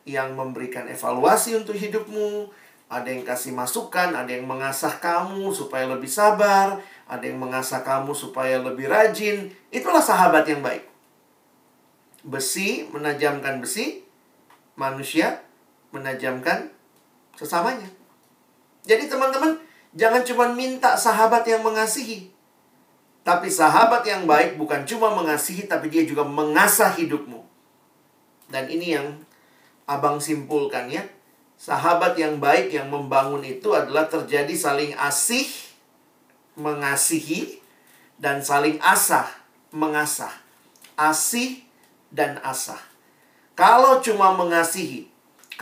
yang 0.08 0.32
memberikan 0.32 0.88
evaluasi 0.88 1.58
untuk 1.58 1.76
hidupmu, 1.76 2.48
ada 2.88 3.08
yang 3.08 3.22
kasih 3.28 3.52
masukan, 3.52 4.16
ada 4.16 4.30
yang 4.30 4.48
mengasah 4.48 4.98
kamu 4.98 5.52
supaya 5.52 5.84
lebih 5.90 6.08
sabar, 6.08 6.80
ada 7.04 7.24
yang 7.24 7.36
mengasah 7.36 7.84
kamu 7.84 8.16
supaya 8.16 8.56
lebih 8.62 8.88
rajin. 8.88 9.52
Itulah 9.68 10.00
sahabat 10.00 10.48
yang 10.48 10.64
baik. 10.64 10.91
Besi 12.22 12.86
menajamkan 12.94 13.58
besi, 13.58 14.06
manusia 14.78 15.42
menajamkan 15.90 16.70
sesamanya. 17.34 17.90
Jadi 18.86 19.10
teman-teman, 19.10 19.58
jangan 19.94 20.22
cuma 20.22 20.50
minta 20.54 20.94
sahabat 20.94 21.46
yang 21.46 21.62
mengasihi, 21.66 22.32
tapi 23.22 23.46
sahabat 23.46 24.02
yang 24.02 24.26
baik 24.26 24.58
bukan 24.58 24.82
cuma 24.82 25.14
mengasihi, 25.14 25.70
tapi 25.70 25.86
dia 25.86 26.02
juga 26.02 26.26
mengasah 26.26 26.90
hidupmu. 26.98 27.38
Dan 28.50 28.66
ini 28.66 28.98
yang 28.98 29.22
abang 29.86 30.18
simpulkan 30.18 30.90
ya. 30.90 31.06
Sahabat 31.54 32.18
yang 32.18 32.42
baik 32.42 32.74
yang 32.74 32.90
membangun 32.90 33.46
itu 33.46 33.70
adalah 33.70 34.10
terjadi 34.10 34.50
saling 34.58 34.98
asih, 34.98 35.46
mengasihi, 36.58 37.62
dan 38.18 38.42
saling 38.42 38.82
asah, 38.82 39.30
mengasah. 39.70 40.34
Asih 40.98 41.62
dan 42.12 42.36
asah. 42.44 42.78
Kalau 43.56 44.04
cuma 44.04 44.36
mengasihi, 44.36 45.12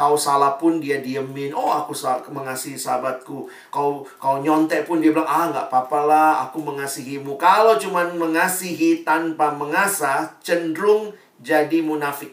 Kau 0.01 0.17
salah 0.17 0.57
pun 0.57 0.81
dia 0.81 1.05
diemin. 1.05 1.53
Oh, 1.53 1.69
aku 1.69 1.93
mengasihi 2.33 2.79
sahabatku. 2.79 3.45
Kau 3.69 4.01
kau 4.17 4.41
nyontek 4.41 4.89
pun 4.89 4.97
dia 4.97 5.13
bilang, 5.13 5.29
ah 5.29 5.53
nggak 5.53 5.69
apa-apa 5.69 5.99
lah, 6.09 6.31
aku 6.49 6.65
mengasihimu. 6.65 7.37
Kalau 7.37 7.77
cuma 7.77 8.09
mengasihi 8.09 9.05
tanpa 9.05 9.53
mengasah, 9.53 10.41
cenderung 10.41 11.13
jadi 11.37 11.85
munafik. 11.85 12.33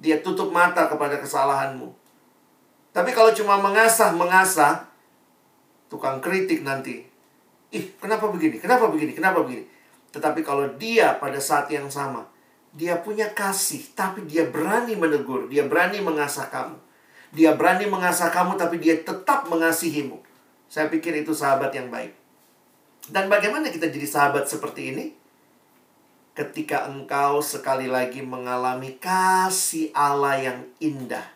Dia 0.00 0.24
tutup 0.24 0.48
mata 0.48 0.88
kepada 0.88 1.20
kesalahanmu. 1.20 1.92
Tapi 2.96 3.10
kalau 3.12 3.36
cuma 3.36 3.60
mengasah, 3.60 4.16
mengasah, 4.16 4.88
tukang 5.92 6.24
kritik 6.24 6.64
nanti. 6.64 7.04
Ih, 7.68 7.84
kenapa 8.00 8.32
begini? 8.32 8.56
Kenapa 8.56 8.88
begini? 8.88 9.12
Kenapa 9.12 9.44
begini? 9.44 9.68
Tetapi 10.08 10.40
kalau 10.40 10.64
dia 10.80 11.20
pada 11.20 11.36
saat 11.36 11.68
yang 11.68 11.92
sama 11.92 12.31
dia 12.72 12.96
punya 13.04 13.28
kasih, 13.36 13.92
tapi 13.92 14.24
dia 14.24 14.48
berani 14.48 14.96
menegur, 14.96 15.44
dia 15.52 15.68
berani 15.68 16.00
mengasah 16.00 16.48
kamu. 16.48 16.80
Dia 17.32 17.52
berani 17.56 17.84
mengasah 17.88 18.32
kamu, 18.32 18.56
tapi 18.56 18.80
dia 18.80 18.96
tetap 18.96 19.48
mengasihimu. 19.48 20.20
Saya 20.72 20.88
pikir 20.88 21.12
itu 21.20 21.36
sahabat 21.36 21.72
yang 21.76 21.92
baik. 21.92 22.16
Dan 23.12 23.28
bagaimana 23.28 23.68
kita 23.68 23.92
jadi 23.92 24.08
sahabat 24.08 24.48
seperti 24.48 24.96
ini? 24.96 25.04
Ketika 26.32 26.88
engkau 26.88 27.44
sekali 27.44 27.92
lagi 27.92 28.24
mengalami 28.24 28.96
kasih 28.96 29.92
Allah 29.92 30.40
yang 30.40 30.58
indah. 30.80 31.28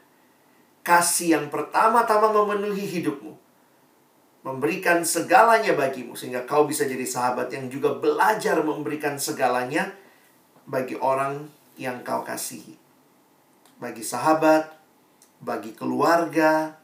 Kasih 0.80 1.36
yang 1.36 1.46
pertama-tama 1.52 2.32
memenuhi 2.32 2.86
hidupmu. 2.96 3.36
Memberikan 4.40 5.04
segalanya 5.04 5.76
bagimu. 5.76 6.16
Sehingga 6.16 6.48
kau 6.48 6.64
bisa 6.64 6.88
jadi 6.88 7.04
sahabat 7.04 7.52
yang 7.52 7.68
juga 7.68 7.92
belajar 7.92 8.64
memberikan 8.64 9.20
segalanya 9.20 9.92
bagi 10.66 10.98
orang 10.98 11.46
yang 11.78 12.02
kau 12.02 12.26
kasihi. 12.26 12.74
Bagi 13.78 14.02
sahabat, 14.02 14.74
bagi 15.38 15.72
keluarga, 15.72 16.74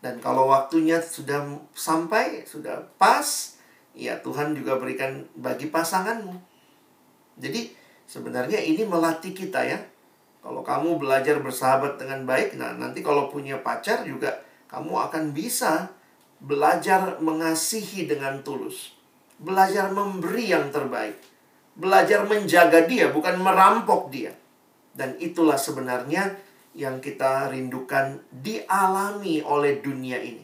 dan 0.00 0.22
kalau 0.22 0.48
waktunya 0.48 1.02
sudah 1.02 1.44
sampai, 1.76 2.46
sudah 2.48 2.88
pas, 2.96 3.58
ya 3.92 4.16
Tuhan 4.24 4.56
juga 4.56 4.80
berikan 4.80 5.28
bagi 5.36 5.68
pasanganmu. 5.68 6.34
Jadi 7.38 7.74
sebenarnya 8.08 8.58
ini 8.62 8.86
melatih 8.88 9.36
kita 9.36 9.60
ya. 9.66 9.78
Kalau 10.38 10.62
kamu 10.62 11.02
belajar 11.02 11.42
bersahabat 11.42 11.98
dengan 11.98 12.24
baik, 12.24 12.56
nah 12.56 12.72
nanti 12.72 13.02
kalau 13.02 13.28
punya 13.28 13.58
pacar 13.60 14.06
juga 14.06 14.38
kamu 14.70 15.10
akan 15.10 15.34
bisa 15.34 15.90
belajar 16.38 17.18
mengasihi 17.18 18.06
dengan 18.06 18.40
tulus. 18.46 18.94
Belajar 19.42 19.90
memberi 19.90 20.54
yang 20.54 20.70
terbaik 20.70 21.18
belajar 21.78 22.26
menjaga 22.26 22.84
dia, 22.84 23.08
bukan 23.14 23.38
merampok 23.38 24.10
dia. 24.10 24.34
Dan 24.90 25.14
itulah 25.22 25.54
sebenarnya 25.54 26.34
yang 26.74 26.98
kita 26.98 27.48
rindukan 27.54 28.18
dialami 28.34 29.40
oleh 29.46 29.78
dunia 29.78 30.18
ini. 30.18 30.42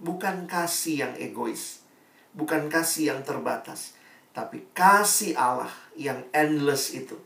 Bukan 0.00 0.48
kasih 0.48 1.08
yang 1.08 1.14
egois, 1.20 1.84
bukan 2.32 2.72
kasih 2.72 3.12
yang 3.12 3.20
terbatas, 3.20 3.96
tapi 4.32 4.64
kasih 4.72 5.36
Allah 5.36 5.72
yang 5.96 6.24
endless 6.32 6.92
itu. 6.92 7.16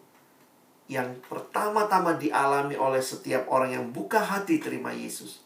Yang 0.90 1.22
pertama-tama 1.30 2.18
dialami 2.18 2.74
oleh 2.74 3.02
setiap 3.02 3.46
orang 3.46 3.78
yang 3.78 3.86
buka 3.94 4.18
hati 4.18 4.58
terima 4.58 4.90
Yesus 4.90 5.38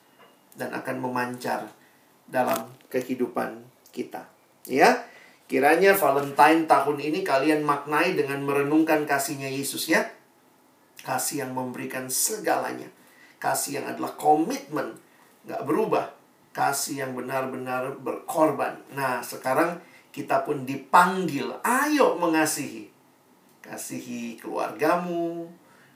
dan 0.57 0.73
akan 0.73 1.05
memancar 1.05 1.69
dalam 2.25 2.73
kehidupan 2.89 3.61
kita. 3.93 4.25
Ya, 4.65 5.05
Kiranya 5.45 5.93
Valentine 5.93 6.65
tahun 6.65 6.99
ini 7.05 7.21
kalian 7.21 7.69
maknai 7.69 8.17
dengan 8.17 8.41
merenungkan 8.49 9.05
kasihnya 9.05 9.53
Yesus 9.53 9.93
ya. 9.93 10.01
Kasih 11.05 11.45
yang 11.45 11.53
memberikan 11.53 12.09
segalanya. 12.09 12.89
Kasih 13.37 13.81
yang 13.81 13.93
adalah 13.93 14.17
komitmen. 14.17 14.97
Nggak 15.45 15.63
berubah. 15.69 16.17
Kasih 16.57 17.05
yang 17.05 17.13
benar-benar 17.13 17.93
berkorban. 18.01 18.81
Nah 18.97 19.21
sekarang 19.21 19.85
kita 20.17 20.49
pun 20.49 20.65
dipanggil. 20.65 21.53
Ayo 21.61 22.17
mengasihi. 22.17 22.89
Kasihi 23.61 24.41
keluargamu. 24.41 25.45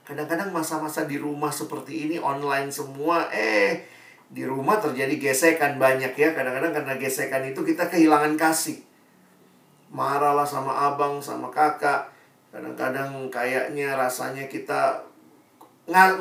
Kadang-kadang 0.05 0.53
masa-masa 0.53 1.09
di 1.09 1.17
rumah 1.17 1.49
seperti 1.49 2.05
ini 2.05 2.21
online 2.21 2.69
semua. 2.69 3.33
Eh 3.33 3.81
di 4.29 4.45
rumah 4.45 4.77
terjadi 4.77 5.17
gesekan 5.17 5.81
banyak 5.81 6.13
ya. 6.13 6.37
Kadang-kadang 6.37 6.69
karena 6.69 6.93
gesekan 7.01 7.49
itu 7.49 7.65
kita 7.65 7.89
kehilangan 7.89 8.37
kasih 8.37 8.88
marahlah 9.89 10.45
sama 10.45 10.93
abang, 10.93 11.21
sama 11.21 11.49
kakak. 11.49 12.09
Kadang-kadang 12.49 13.29
kayaknya 13.29 13.93
rasanya 13.93 14.49
kita 14.49 15.05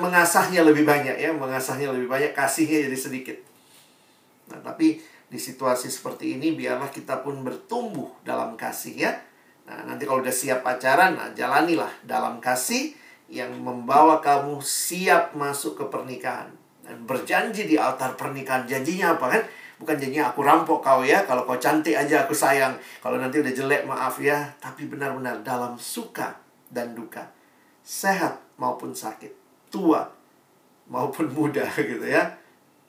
mengasahnya 0.00 0.64
lebih 0.64 0.88
banyak 0.88 1.16
ya, 1.20 1.30
mengasahnya 1.32 1.92
lebih 1.92 2.08
banyak, 2.08 2.32
kasihnya 2.32 2.88
jadi 2.88 2.98
sedikit. 2.98 3.38
Nah, 4.48 4.60
tapi 4.64 5.00
di 5.28 5.36
situasi 5.36 5.92
seperti 5.92 6.40
ini 6.40 6.56
biarlah 6.56 6.88
kita 6.88 7.20
pun 7.20 7.44
bertumbuh 7.44 8.08
dalam 8.24 8.56
kasih 8.56 8.94
ya. 8.96 9.12
Nah, 9.68 9.84
nanti 9.84 10.08
kalau 10.08 10.24
udah 10.24 10.32
siap 10.32 10.64
pacaran, 10.64 11.20
nah 11.20 11.28
jalanilah 11.36 11.92
dalam 12.00 12.40
kasih 12.40 12.96
yang 13.28 13.52
membawa 13.60 14.24
kamu 14.24 14.64
siap 14.64 15.36
masuk 15.36 15.76
ke 15.76 15.84
pernikahan. 15.92 16.48
Dan 16.80 17.04
berjanji 17.04 17.68
di 17.68 17.76
altar 17.76 18.16
pernikahan. 18.16 18.64
Janjinya 18.64 19.20
apa 19.20 19.36
kan? 19.36 19.42
Bukan 19.78 19.94
jadinya 19.94 20.34
aku 20.34 20.42
rampok 20.42 20.82
kau 20.82 21.06
ya. 21.06 21.22
Kalau 21.22 21.46
kau 21.46 21.54
cantik 21.54 21.94
aja 21.94 22.26
aku 22.26 22.34
sayang. 22.34 22.74
Kalau 22.98 23.16
nanti 23.16 23.38
udah 23.38 23.54
jelek 23.54 23.86
maaf 23.86 24.18
ya. 24.18 24.50
Tapi 24.58 24.90
benar-benar 24.90 25.40
dalam 25.46 25.78
suka 25.78 26.34
dan 26.68 26.98
duka. 26.98 27.22
Sehat 27.86 28.42
maupun 28.58 28.90
sakit. 28.90 29.30
Tua 29.70 30.02
maupun 30.90 31.30
muda 31.30 31.64
gitu 31.78 32.02
ya. 32.02 32.26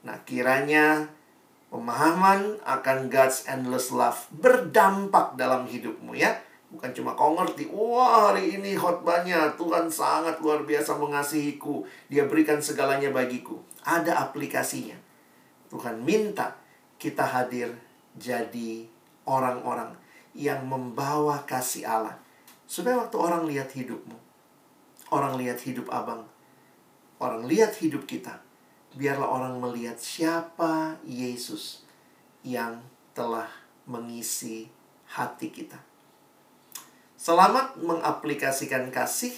Nah 0.02 0.18
kiranya 0.26 1.06
pemahaman 1.70 2.58
akan 2.66 3.14
God's 3.14 3.46
endless 3.46 3.94
love 3.94 4.26
berdampak 4.34 5.38
dalam 5.38 5.70
hidupmu 5.70 6.18
ya. 6.18 6.34
Bukan 6.70 6.94
cuma 6.94 7.18
kau 7.18 7.34
ngerti, 7.34 7.66
wah 7.74 8.30
hari 8.30 8.62
ini 8.62 8.78
khotbahnya 8.78 9.58
Tuhan 9.58 9.90
sangat 9.90 10.38
luar 10.38 10.62
biasa 10.70 11.02
mengasihiku. 11.02 11.82
Dia 12.14 12.30
berikan 12.30 12.62
segalanya 12.62 13.10
bagiku. 13.10 13.58
Ada 13.82 14.30
aplikasinya. 14.30 14.94
Tuhan 15.74 16.02
minta 16.06 16.54
kita 17.00 17.24
hadir 17.24 17.72
jadi 18.20 18.86
orang-orang 19.24 19.96
yang 20.36 20.68
membawa 20.68 21.42
kasih 21.48 21.88
Allah. 21.88 22.20
Supaya 22.70 23.02
waktu 23.02 23.18
orang 23.18 23.50
lihat 23.50 23.74
hidupmu, 23.74 24.14
orang 25.10 25.40
lihat 25.42 25.58
hidup 25.66 25.90
abang, 25.90 26.28
orang 27.18 27.48
lihat 27.50 27.74
hidup 27.82 28.06
kita, 28.06 28.38
biarlah 28.94 29.26
orang 29.26 29.58
melihat 29.58 29.98
siapa 29.98 31.02
Yesus 31.02 31.82
yang 32.46 32.84
telah 33.18 33.50
mengisi 33.90 34.70
hati 35.10 35.50
kita. 35.50 35.82
Selamat 37.20 37.76
mengaplikasikan 37.82 38.94
kasih, 38.94 39.34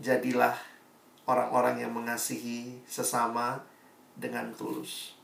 jadilah 0.00 0.56
orang-orang 1.28 1.84
yang 1.84 1.92
mengasihi 1.94 2.80
sesama 2.88 3.62
dengan 4.16 4.50
tulus. 4.56 5.14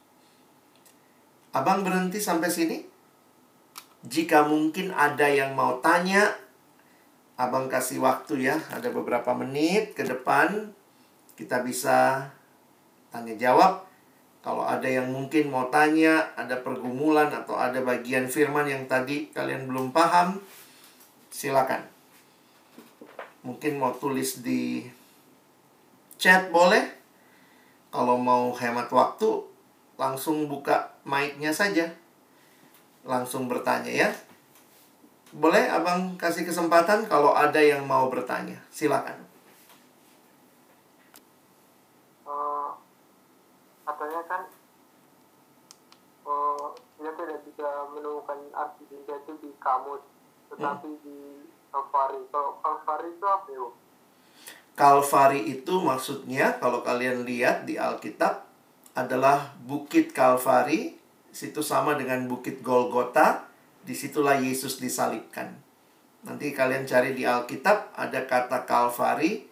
Abang 1.52 1.84
berhenti 1.84 2.20
sampai 2.20 2.52
sini. 2.52 2.78
Jika 4.04 4.46
mungkin 4.46 4.94
ada 4.94 5.26
yang 5.26 5.58
mau 5.58 5.82
tanya, 5.82 6.30
abang 7.34 7.66
kasih 7.66 7.98
waktu 8.02 8.50
ya, 8.50 8.56
ada 8.70 8.90
beberapa 8.94 9.34
menit 9.34 9.94
ke 9.94 10.06
depan 10.06 10.74
kita 11.38 11.62
bisa 11.62 12.26
tanya 13.14 13.38
jawab. 13.38 13.86
Kalau 14.42 14.66
ada 14.66 14.90
yang 14.90 15.06
mungkin 15.14 15.50
mau 15.54 15.70
tanya, 15.70 16.34
ada 16.34 16.58
pergumulan 16.58 17.30
atau 17.30 17.54
ada 17.54 17.78
bagian 17.78 18.26
firman 18.26 18.66
yang 18.66 18.90
tadi 18.90 19.30
kalian 19.30 19.70
belum 19.70 19.94
paham, 19.94 20.42
silakan. 21.30 21.86
Mungkin 23.46 23.78
mau 23.78 23.94
tulis 23.94 24.42
di 24.42 24.82
chat 26.18 26.50
boleh. 26.50 26.98
Kalau 27.88 28.18
mau 28.18 28.50
hemat 28.52 28.90
waktu, 28.90 29.46
langsung 29.94 30.50
buka 30.50 30.97
mic-nya 31.08 31.50
saja. 31.50 31.88
Langsung 33.08 33.48
bertanya 33.48 33.88
ya. 33.88 34.08
Boleh 35.32 35.64
abang 35.72 36.20
kasih 36.20 36.44
kesempatan 36.44 37.08
kalau 37.08 37.32
ada 37.32 37.58
yang 37.58 37.88
mau 37.88 38.12
bertanya. 38.12 38.60
Silakan. 38.68 39.28
uh, 42.28 42.70
katanya 43.88 44.20
kan 44.28 44.42
uh, 46.28 46.76
dia 47.00 47.12
tidak 47.16 47.40
bisa 47.48 47.68
menemukan 47.96 48.38
arti 48.52 48.84
cinta 48.92 49.16
itu 49.16 49.32
di 49.40 49.50
kamus 49.56 50.04
tetapi 50.52 50.88
di 51.04 51.18
Kalvari 51.68 52.24
kalau 52.32 52.56
Kalvari 52.64 53.12
itu 53.12 53.26
apa 53.28 53.48
ya? 53.52 53.68
Kalvari 54.72 55.40
itu 55.52 55.74
maksudnya 55.76 56.56
kalau 56.56 56.80
kalian 56.80 57.28
lihat 57.28 57.68
di 57.68 57.76
Alkitab 57.76 58.47
adalah 58.98 59.54
Bukit 59.62 60.10
Kalvari, 60.10 60.98
situ 61.30 61.62
sama 61.62 61.94
dengan 61.94 62.26
Bukit 62.26 62.66
Golgota, 62.66 63.46
di 63.86 63.94
situlah 63.94 64.42
Yesus 64.42 64.82
disalibkan. 64.82 65.54
Nanti 66.26 66.50
kalian 66.50 66.82
cari 66.82 67.14
di 67.14 67.22
Alkitab 67.22 67.94
ada 67.94 68.26
kata 68.26 68.66
Kalvari, 68.66 69.46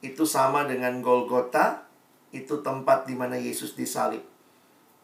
itu 0.00 0.24
sama 0.24 0.64
dengan 0.64 1.04
Golgota, 1.04 1.84
itu 2.32 2.64
tempat 2.64 3.04
di 3.04 3.12
mana 3.12 3.36
Yesus 3.36 3.76
disalib. 3.76 4.24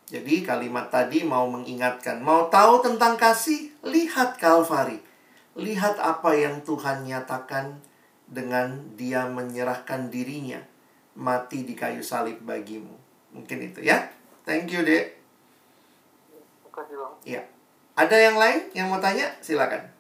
Jadi 0.09 0.41
kalimat 0.41 0.89
tadi 0.89 1.27
mau 1.27 1.45
mengingatkan, 1.51 2.25
mau 2.25 2.49
tahu 2.49 2.81
tentang 2.81 3.21
kasih, 3.21 3.77
lihat 3.85 4.41
Kalvari. 4.41 5.05
Lihat 5.57 6.01
apa 6.01 6.33
yang 6.33 6.65
Tuhan 6.65 7.05
nyatakan 7.05 7.81
dengan 8.25 8.97
dia 8.97 9.29
menyerahkan 9.29 10.09
dirinya 10.09 10.61
mati 11.17 11.65
di 11.65 11.73
kayu 11.73 12.05
salib 12.05 12.45
bagimu. 12.45 12.96
Mungkin 13.37 13.69
itu 13.69 13.85
ya. 13.85 14.09
Thank 14.49 14.73
you, 14.73 14.81
Dek. 14.81 15.21
Makasih 16.65 16.97
bang. 16.97 17.15
Iya. 17.29 17.43
Ada 17.93 18.17
yang 18.17 18.37
lain 18.41 18.61
yang 18.73 18.89
mau 18.89 18.97
tanya? 18.97 19.29
Silakan. 19.45 19.93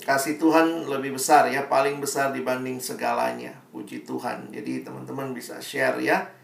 Kasih 0.00 0.42
Tuhan 0.42 0.90
lebih 0.90 1.14
besar 1.14 1.46
ya, 1.46 1.70
paling 1.70 2.02
besar 2.02 2.34
dibanding 2.34 2.82
segalanya. 2.82 3.54
Puji 3.70 4.02
Tuhan. 4.02 4.50
Jadi 4.50 4.82
teman-teman 4.82 5.30
bisa 5.30 5.62
share 5.62 6.02
ya. 6.02 6.39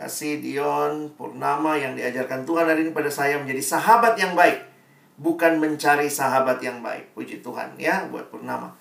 Makasih 0.00 0.40
Dion 0.40 1.12
Purnama 1.12 1.76
yang 1.76 1.92
diajarkan 1.92 2.48
Tuhan 2.48 2.64
hari 2.64 2.88
ini 2.88 2.96
pada 2.96 3.12
saya 3.12 3.36
menjadi 3.36 3.60
sahabat 3.60 4.16
yang 4.16 4.32
baik. 4.32 4.64
Bukan 5.20 5.60
mencari 5.60 6.08
sahabat 6.08 6.56
yang 6.64 6.80
baik. 6.80 7.12
Puji 7.12 7.44
Tuhan 7.44 7.76
ya 7.76 8.08
buat 8.08 8.32
Purnama. 8.32 8.72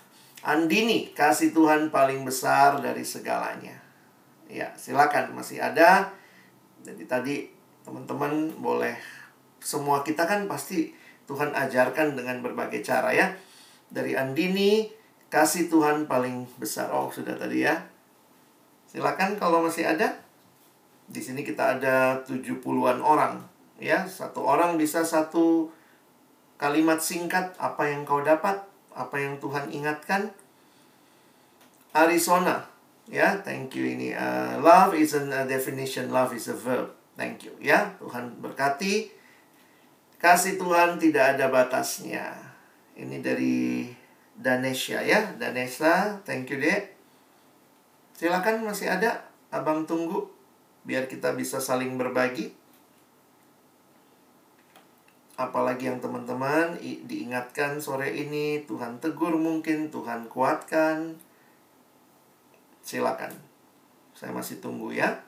Andini, 0.48 1.12
kasih 1.12 1.52
Tuhan 1.52 1.92
paling 1.92 2.24
besar 2.24 2.80
dari 2.80 3.04
segalanya. 3.04 3.76
Ya, 4.48 4.72
silakan 4.80 5.36
masih 5.36 5.60
ada. 5.60 6.08
Jadi 6.88 7.04
tadi 7.04 7.52
teman-teman 7.84 8.56
boleh 8.56 8.96
semua 9.60 10.08
kita 10.08 10.24
kan 10.24 10.48
pasti 10.48 10.96
Tuhan 11.28 11.52
ajarkan 11.52 12.16
dengan 12.16 12.40
berbagai 12.40 12.80
cara 12.80 13.12
ya. 13.12 13.36
Dari 13.92 14.16
Andini, 14.16 14.88
kasih 15.28 15.68
Tuhan 15.68 16.08
paling 16.08 16.48
besar. 16.56 16.88
Oh, 16.96 17.12
sudah 17.12 17.36
tadi 17.36 17.68
ya. 17.68 17.76
Silakan 18.88 19.36
kalau 19.36 19.60
masih 19.68 19.84
ada. 19.84 20.29
Di 21.10 21.20
sini 21.20 21.42
kita 21.42 21.82
ada 21.82 22.22
70-an 22.22 23.02
orang, 23.02 23.42
ya. 23.82 24.06
Satu 24.06 24.46
orang 24.46 24.78
bisa 24.78 25.02
satu 25.02 25.74
kalimat 26.62 27.02
singkat 27.02 27.58
apa 27.58 27.90
yang 27.90 28.06
kau 28.06 28.22
dapat, 28.22 28.62
apa 28.94 29.16
yang 29.18 29.42
Tuhan 29.42 29.74
ingatkan. 29.74 30.30
Arizona, 31.90 32.70
ya, 33.10 33.42
thank 33.42 33.74
you 33.74 33.90
ini. 33.90 34.14
Uh, 34.14 34.62
love 34.62 34.94
is 34.94 35.18
a 35.18 35.26
definition, 35.50 36.14
love 36.14 36.30
is 36.38 36.46
a 36.46 36.54
verb. 36.54 36.94
Thank 37.18 37.50
you, 37.50 37.58
ya. 37.58 37.98
Tuhan 37.98 38.38
berkati. 38.38 39.10
Kasih 40.22 40.62
Tuhan 40.62 41.02
tidak 41.02 41.36
ada 41.36 41.50
batasnya. 41.50 42.38
Ini 42.94 43.24
dari 43.24 43.88
Danesha 44.40 45.04
ya, 45.04 45.36
Danesha, 45.36 46.16
thank 46.24 46.48
you 46.48 46.64
dek. 46.64 46.96
Silakan 48.16 48.64
masih 48.64 48.88
ada, 48.88 49.28
abang 49.52 49.84
tunggu 49.84 50.39
biar 50.84 51.08
kita 51.10 51.36
bisa 51.36 51.60
saling 51.60 51.96
berbagi. 52.00 52.52
Apalagi 55.40 55.88
yang 55.88 56.04
teman-teman 56.04 56.76
diingatkan 57.08 57.80
sore 57.80 58.12
ini, 58.12 58.68
Tuhan 58.68 59.00
tegur 59.00 59.40
mungkin, 59.40 59.88
Tuhan 59.88 60.28
kuatkan. 60.28 61.16
Silakan. 62.84 63.32
Saya 64.12 64.36
masih 64.36 64.60
tunggu 64.60 64.92
ya. 64.92 65.24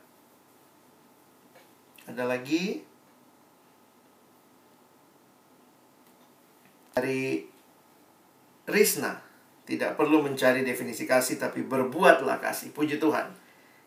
Ada 2.11 2.27
lagi? 2.27 2.83
Dari 6.91 7.47
Risna, 8.67 9.15
tidak 9.63 9.95
perlu 9.95 10.19
mencari 10.19 10.67
definisi 10.67 11.07
kasih 11.07 11.39
tapi 11.39 11.63
berbuatlah 11.63 12.43
kasih. 12.43 12.75
Puji 12.75 12.99
Tuhan. 12.99 13.31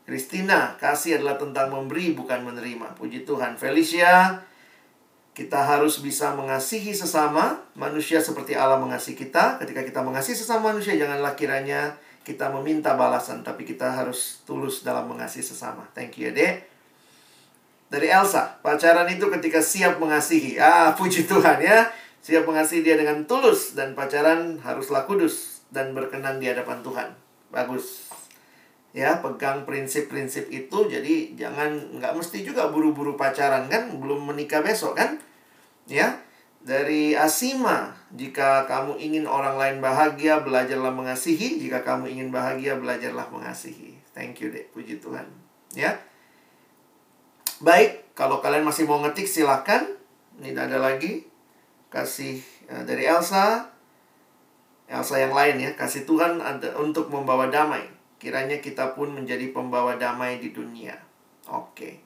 Christina, 0.04 0.76
kasih 0.76 1.16
adalah 1.16 1.40
tentang 1.40 1.72
memberi 1.72 2.12
bukan 2.12 2.44
menerima. 2.44 2.92
Puji 2.92 3.24
Tuhan. 3.24 3.56
Felicia, 3.56 4.44
kita 5.32 5.64
harus 5.64 6.04
bisa 6.04 6.36
mengasihi 6.36 6.92
sesama 6.92 7.64
manusia 7.72 8.20
seperti 8.20 8.52
Allah 8.52 8.76
mengasihi 8.76 9.16
kita. 9.16 9.56
Ketika 9.64 9.80
kita 9.80 10.04
mengasihi 10.04 10.36
sesama 10.36 10.76
manusia, 10.76 10.92
janganlah 10.92 11.32
kiranya 11.32 11.96
kita 12.20 12.52
meminta 12.52 12.92
balasan, 13.00 13.40
tapi 13.40 13.64
kita 13.64 13.96
harus 13.96 14.44
tulus 14.44 14.84
dalam 14.84 15.08
mengasihi 15.08 15.44
sesama. 15.44 15.88
Thank 15.96 16.20
you 16.20 16.36
Dek. 16.36 16.68
Dari 17.88 18.08
Elsa, 18.12 18.60
pacaran 18.60 19.08
itu 19.08 19.24
ketika 19.40 19.64
siap 19.64 19.96
mengasihi. 19.96 20.60
Ah, 20.60 20.92
puji 20.92 21.24
Tuhan 21.24 21.64
ya. 21.64 21.88
Siap 22.20 22.44
mengasihi 22.44 22.84
dia 22.84 23.00
dengan 23.00 23.24
tulus 23.24 23.72
dan 23.72 23.96
pacaran 23.96 24.60
haruslah 24.60 25.08
kudus 25.08 25.64
dan 25.72 25.96
berkenan 25.96 26.40
di 26.40 26.48
hadapan 26.48 26.80
Tuhan. 26.80 27.08
Bagus 27.52 28.14
ya 28.94 29.18
pegang 29.18 29.66
prinsip-prinsip 29.66 30.46
itu 30.54 30.78
jadi 30.86 31.34
jangan 31.34 31.98
nggak 31.98 32.14
mesti 32.14 32.46
juga 32.46 32.70
buru-buru 32.70 33.18
pacaran 33.18 33.66
kan 33.66 33.90
belum 33.90 34.30
menikah 34.30 34.62
besok 34.62 34.94
kan? 34.94 35.18
Ya 35.90 36.22
dari 36.62 37.18
Asima 37.18 37.92
jika 38.14 38.64
kamu 38.70 38.96
ingin 38.96 39.26
orang 39.26 39.58
lain 39.58 39.76
bahagia 39.82 40.40
belajarlah 40.46 40.94
mengasihi. 40.94 41.58
Jika 41.58 41.82
kamu 41.82 42.06
ingin 42.14 42.28
bahagia 42.30 42.78
belajarlah 42.78 43.26
mengasihi. 43.34 43.98
Thank 44.14 44.46
you 44.46 44.54
deh 44.54 44.64
puji 44.70 45.02
Tuhan. 45.02 45.26
Ya. 45.74 45.98
Baik 47.58 48.14
kalau 48.14 48.38
kalian 48.38 48.62
masih 48.62 48.86
mau 48.86 49.02
ngetik 49.02 49.26
silahkan 49.26 49.90
ini 50.38 50.54
ada 50.54 50.78
lagi. 50.78 51.26
Kasih 51.90 52.38
uh, 52.70 52.86
dari 52.86 53.10
Elsa. 53.10 53.74
Elsa 54.86 55.18
yang 55.18 55.34
lain 55.34 55.58
ya. 55.58 55.70
Kasih 55.74 56.06
Tuhan 56.06 56.38
untuk 56.78 57.10
membawa 57.10 57.50
damai 57.50 57.93
Kiranya 58.24 58.64
kita 58.64 58.96
pun 58.96 59.12
menjadi 59.12 59.52
pembawa 59.52 60.00
damai 60.00 60.40
di 60.40 60.48
dunia. 60.56 60.96
Oke. 61.52 62.00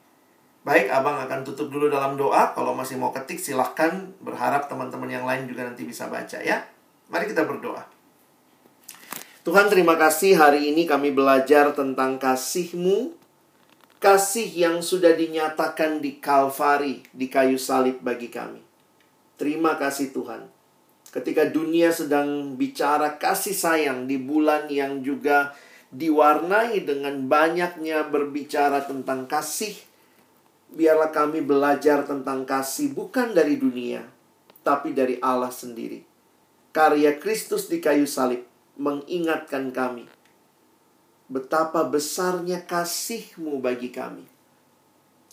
Baik, 0.67 0.91
Abang 0.91 1.15
akan 1.15 1.47
tutup 1.47 1.71
dulu 1.71 1.87
dalam 1.87 2.19
doa. 2.19 2.51
Kalau 2.51 2.75
masih 2.75 2.99
mau 2.99 3.15
ketik, 3.15 3.39
silahkan. 3.39 4.11
Berharap 4.19 4.67
teman-teman 4.67 5.07
yang 5.07 5.23
lain 5.23 5.47
juga 5.47 5.63
nanti 5.63 5.87
bisa 5.87 6.11
baca 6.11 6.43
ya. 6.43 6.67
Mari 7.07 7.31
kita 7.31 7.47
berdoa. 7.47 7.87
Tuhan 9.47 9.71
terima 9.71 9.95
kasih 9.95 10.35
hari 10.35 10.75
ini 10.75 10.83
kami 10.83 11.15
belajar 11.15 11.71
tentang 11.71 12.19
kasih-Mu. 12.19 13.15
Kasih 14.03 14.47
yang 14.51 14.83
sudah 14.83 15.15
dinyatakan 15.15 16.03
di 16.03 16.19
Kalvari, 16.19 17.03
di 17.15 17.31
kayu 17.31 17.55
salib 17.55 18.03
bagi 18.03 18.27
kami. 18.27 18.59
Terima 19.39 19.79
kasih 19.79 20.11
Tuhan. 20.11 20.51
Ketika 21.09 21.47
dunia 21.47 21.89
sedang 21.89 22.59
bicara 22.59 23.15
kasih 23.15 23.55
sayang 23.55 24.05
di 24.05 24.19
bulan 24.19 24.67
yang 24.67 25.01
juga 25.01 25.55
diwarnai 25.89 26.85
dengan 26.85 27.25
banyaknya 27.25 28.05
berbicara 28.05 28.85
tentang 28.85 29.25
kasih, 29.25 29.73
biarlah 30.69 31.09
kami 31.09 31.41
belajar 31.41 32.05
tentang 32.05 32.45
kasih 32.45 32.93
bukan 32.93 33.33
dari 33.33 33.57
dunia, 33.57 34.05
tapi 34.61 34.93
dari 34.93 35.17
Allah 35.17 35.49
sendiri. 35.49 36.05
Karya 36.69 37.17
Kristus 37.17 37.65
di 37.65 37.81
kayu 37.81 38.05
salib 38.05 38.45
mengingatkan 38.77 39.73
kami 39.73 40.05
betapa 41.29 41.85
besarnya 41.85 42.65
kasihmu 42.65 43.61
bagi 43.61 43.93
kami. 43.93 44.25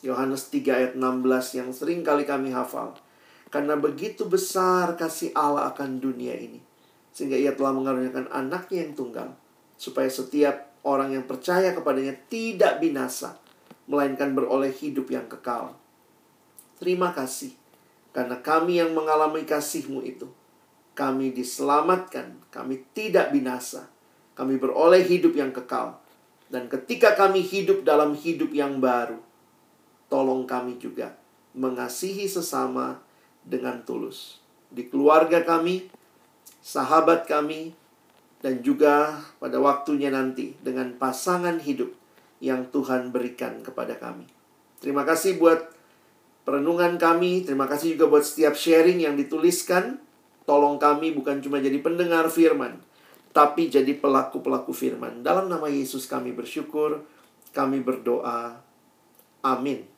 Yohanes 0.04 0.52
3 0.52 0.60
ayat 0.68 0.92
16 0.92 1.56
yang 1.56 1.70
sering 1.72 2.04
kali 2.04 2.28
kami 2.28 2.52
hafal. 2.52 2.96
Karena 3.48 3.80
begitu 3.80 4.28
besar 4.28 4.92
kasih 5.00 5.32
Allah 5.32 5.72
akan 5.72 5.96
dunia 5.96 6.36
ini. 6.36 6.60
Sehingga 7.16 7.40
ia 7.40 7.56
telah 7.56 7.72
mengaruniakan 7.72 8.28
anaknya 8.28 8.84
yang 8.84 8.92
tunggal 8.92 9.32
supaya 9.76 10.08
setiap 10.08 10.72
orang 10.82 11.16
yang 11.16 11.24
percaya 11.24 11.72
kepadanya 11.76 12.16
tidak 12.28 12.80
binasa, 12.80 13.36
melainkan 13.86 14.32
beroleh 14.32 14.72
hidup 14.72 15.08
yang 15.12 15.28
kekal. 15.30 15.76
Terima 16.76 17.12
kasih, 17.12 17.56
karena 18.12 18.40
kami 18.40 18.80
yang 18.80 18.92
mengalami 18.92 19.44
kasih-Mu 19.48 20.04
itu, 20.04 20.28
kami 20.96 21.32
diselamatkan, 21.32 22.40
kami 22.48 22.84
tidak 22.96 23.32
binasa, 23.32 23.88
kami 24.36 24.56
beroleh 24.56 25.04
hidup 25.04 25.36
yang 25.36 25.52
kekal. 25.52 26.00
Dan 26.46 26.70
ketika 26.70 27.18
kami 27.18 27.42
hidup 27.42 27.82
dalam 27.82 28.14
hidup 28.14 28.54
yang 28.54 28.78
baru, 28.78 29.18
tolong 30.06 30.46
kami 30.46 30.78
juga 30.78 31.18
mengasihi 31.56 32.30
sesama 32.30 33.02
dengan 33.42 33.82
tulus. 33.82 34.38
Di 34.70 34.86
keluarga 34.86 35.42
kami, 35.42 35.88
sahabat 36.62 37.26
kami, 37.26 37.74
dan 38.44 38.60
juga 38.60 39.20
pada 39.40 39.56
waktunya 39.58 40.12
nanti 40.12 40.56
dengan 40.60 40.92
pasangan 40.96 41.56
hidup 41.60 41.92
yang 42.40 42.68
Tuhan 42.68 43.10
berikan 43.12 43.64
kepada 43.64 43.96
kami. 43.96 44.28
Terima 44.80 45.08
kasih 45.08 45.40
buat 45.40 45.72
perenungan 46.44 47.00
kami, 47.00 47.48
terima 47.48 47.64
kasih 47.64 47.96
juga 47.96 48.12
buat 48.12 48.24
setiap 48.24 48.54
sharing 48.54 49.02
yang 49.02 49.16
dituliskan. 49.16 49.98
Tolong 50.46 50.78
kami 50.78 51.10
bukan 51.10 51.42
cuma 51.42 51.58
jadi 51.58 51.82
pendengar 51.82 52.30
firman, 52.30 52.78
tapi 53.34 53.66
jadi 53.66 53.98
pelaku-pelaku 53.98 54.70
firman. 54.70 55.26
Dalam 55.26 55.50
nama 55.50 55.66
Yesus 55.66 56.06
kami 56.06 56.30
bersyukur, 56.30 57.02
kami 57.50 57.82
berdoa. 57.82 58.62
Amin. 59.42 59.95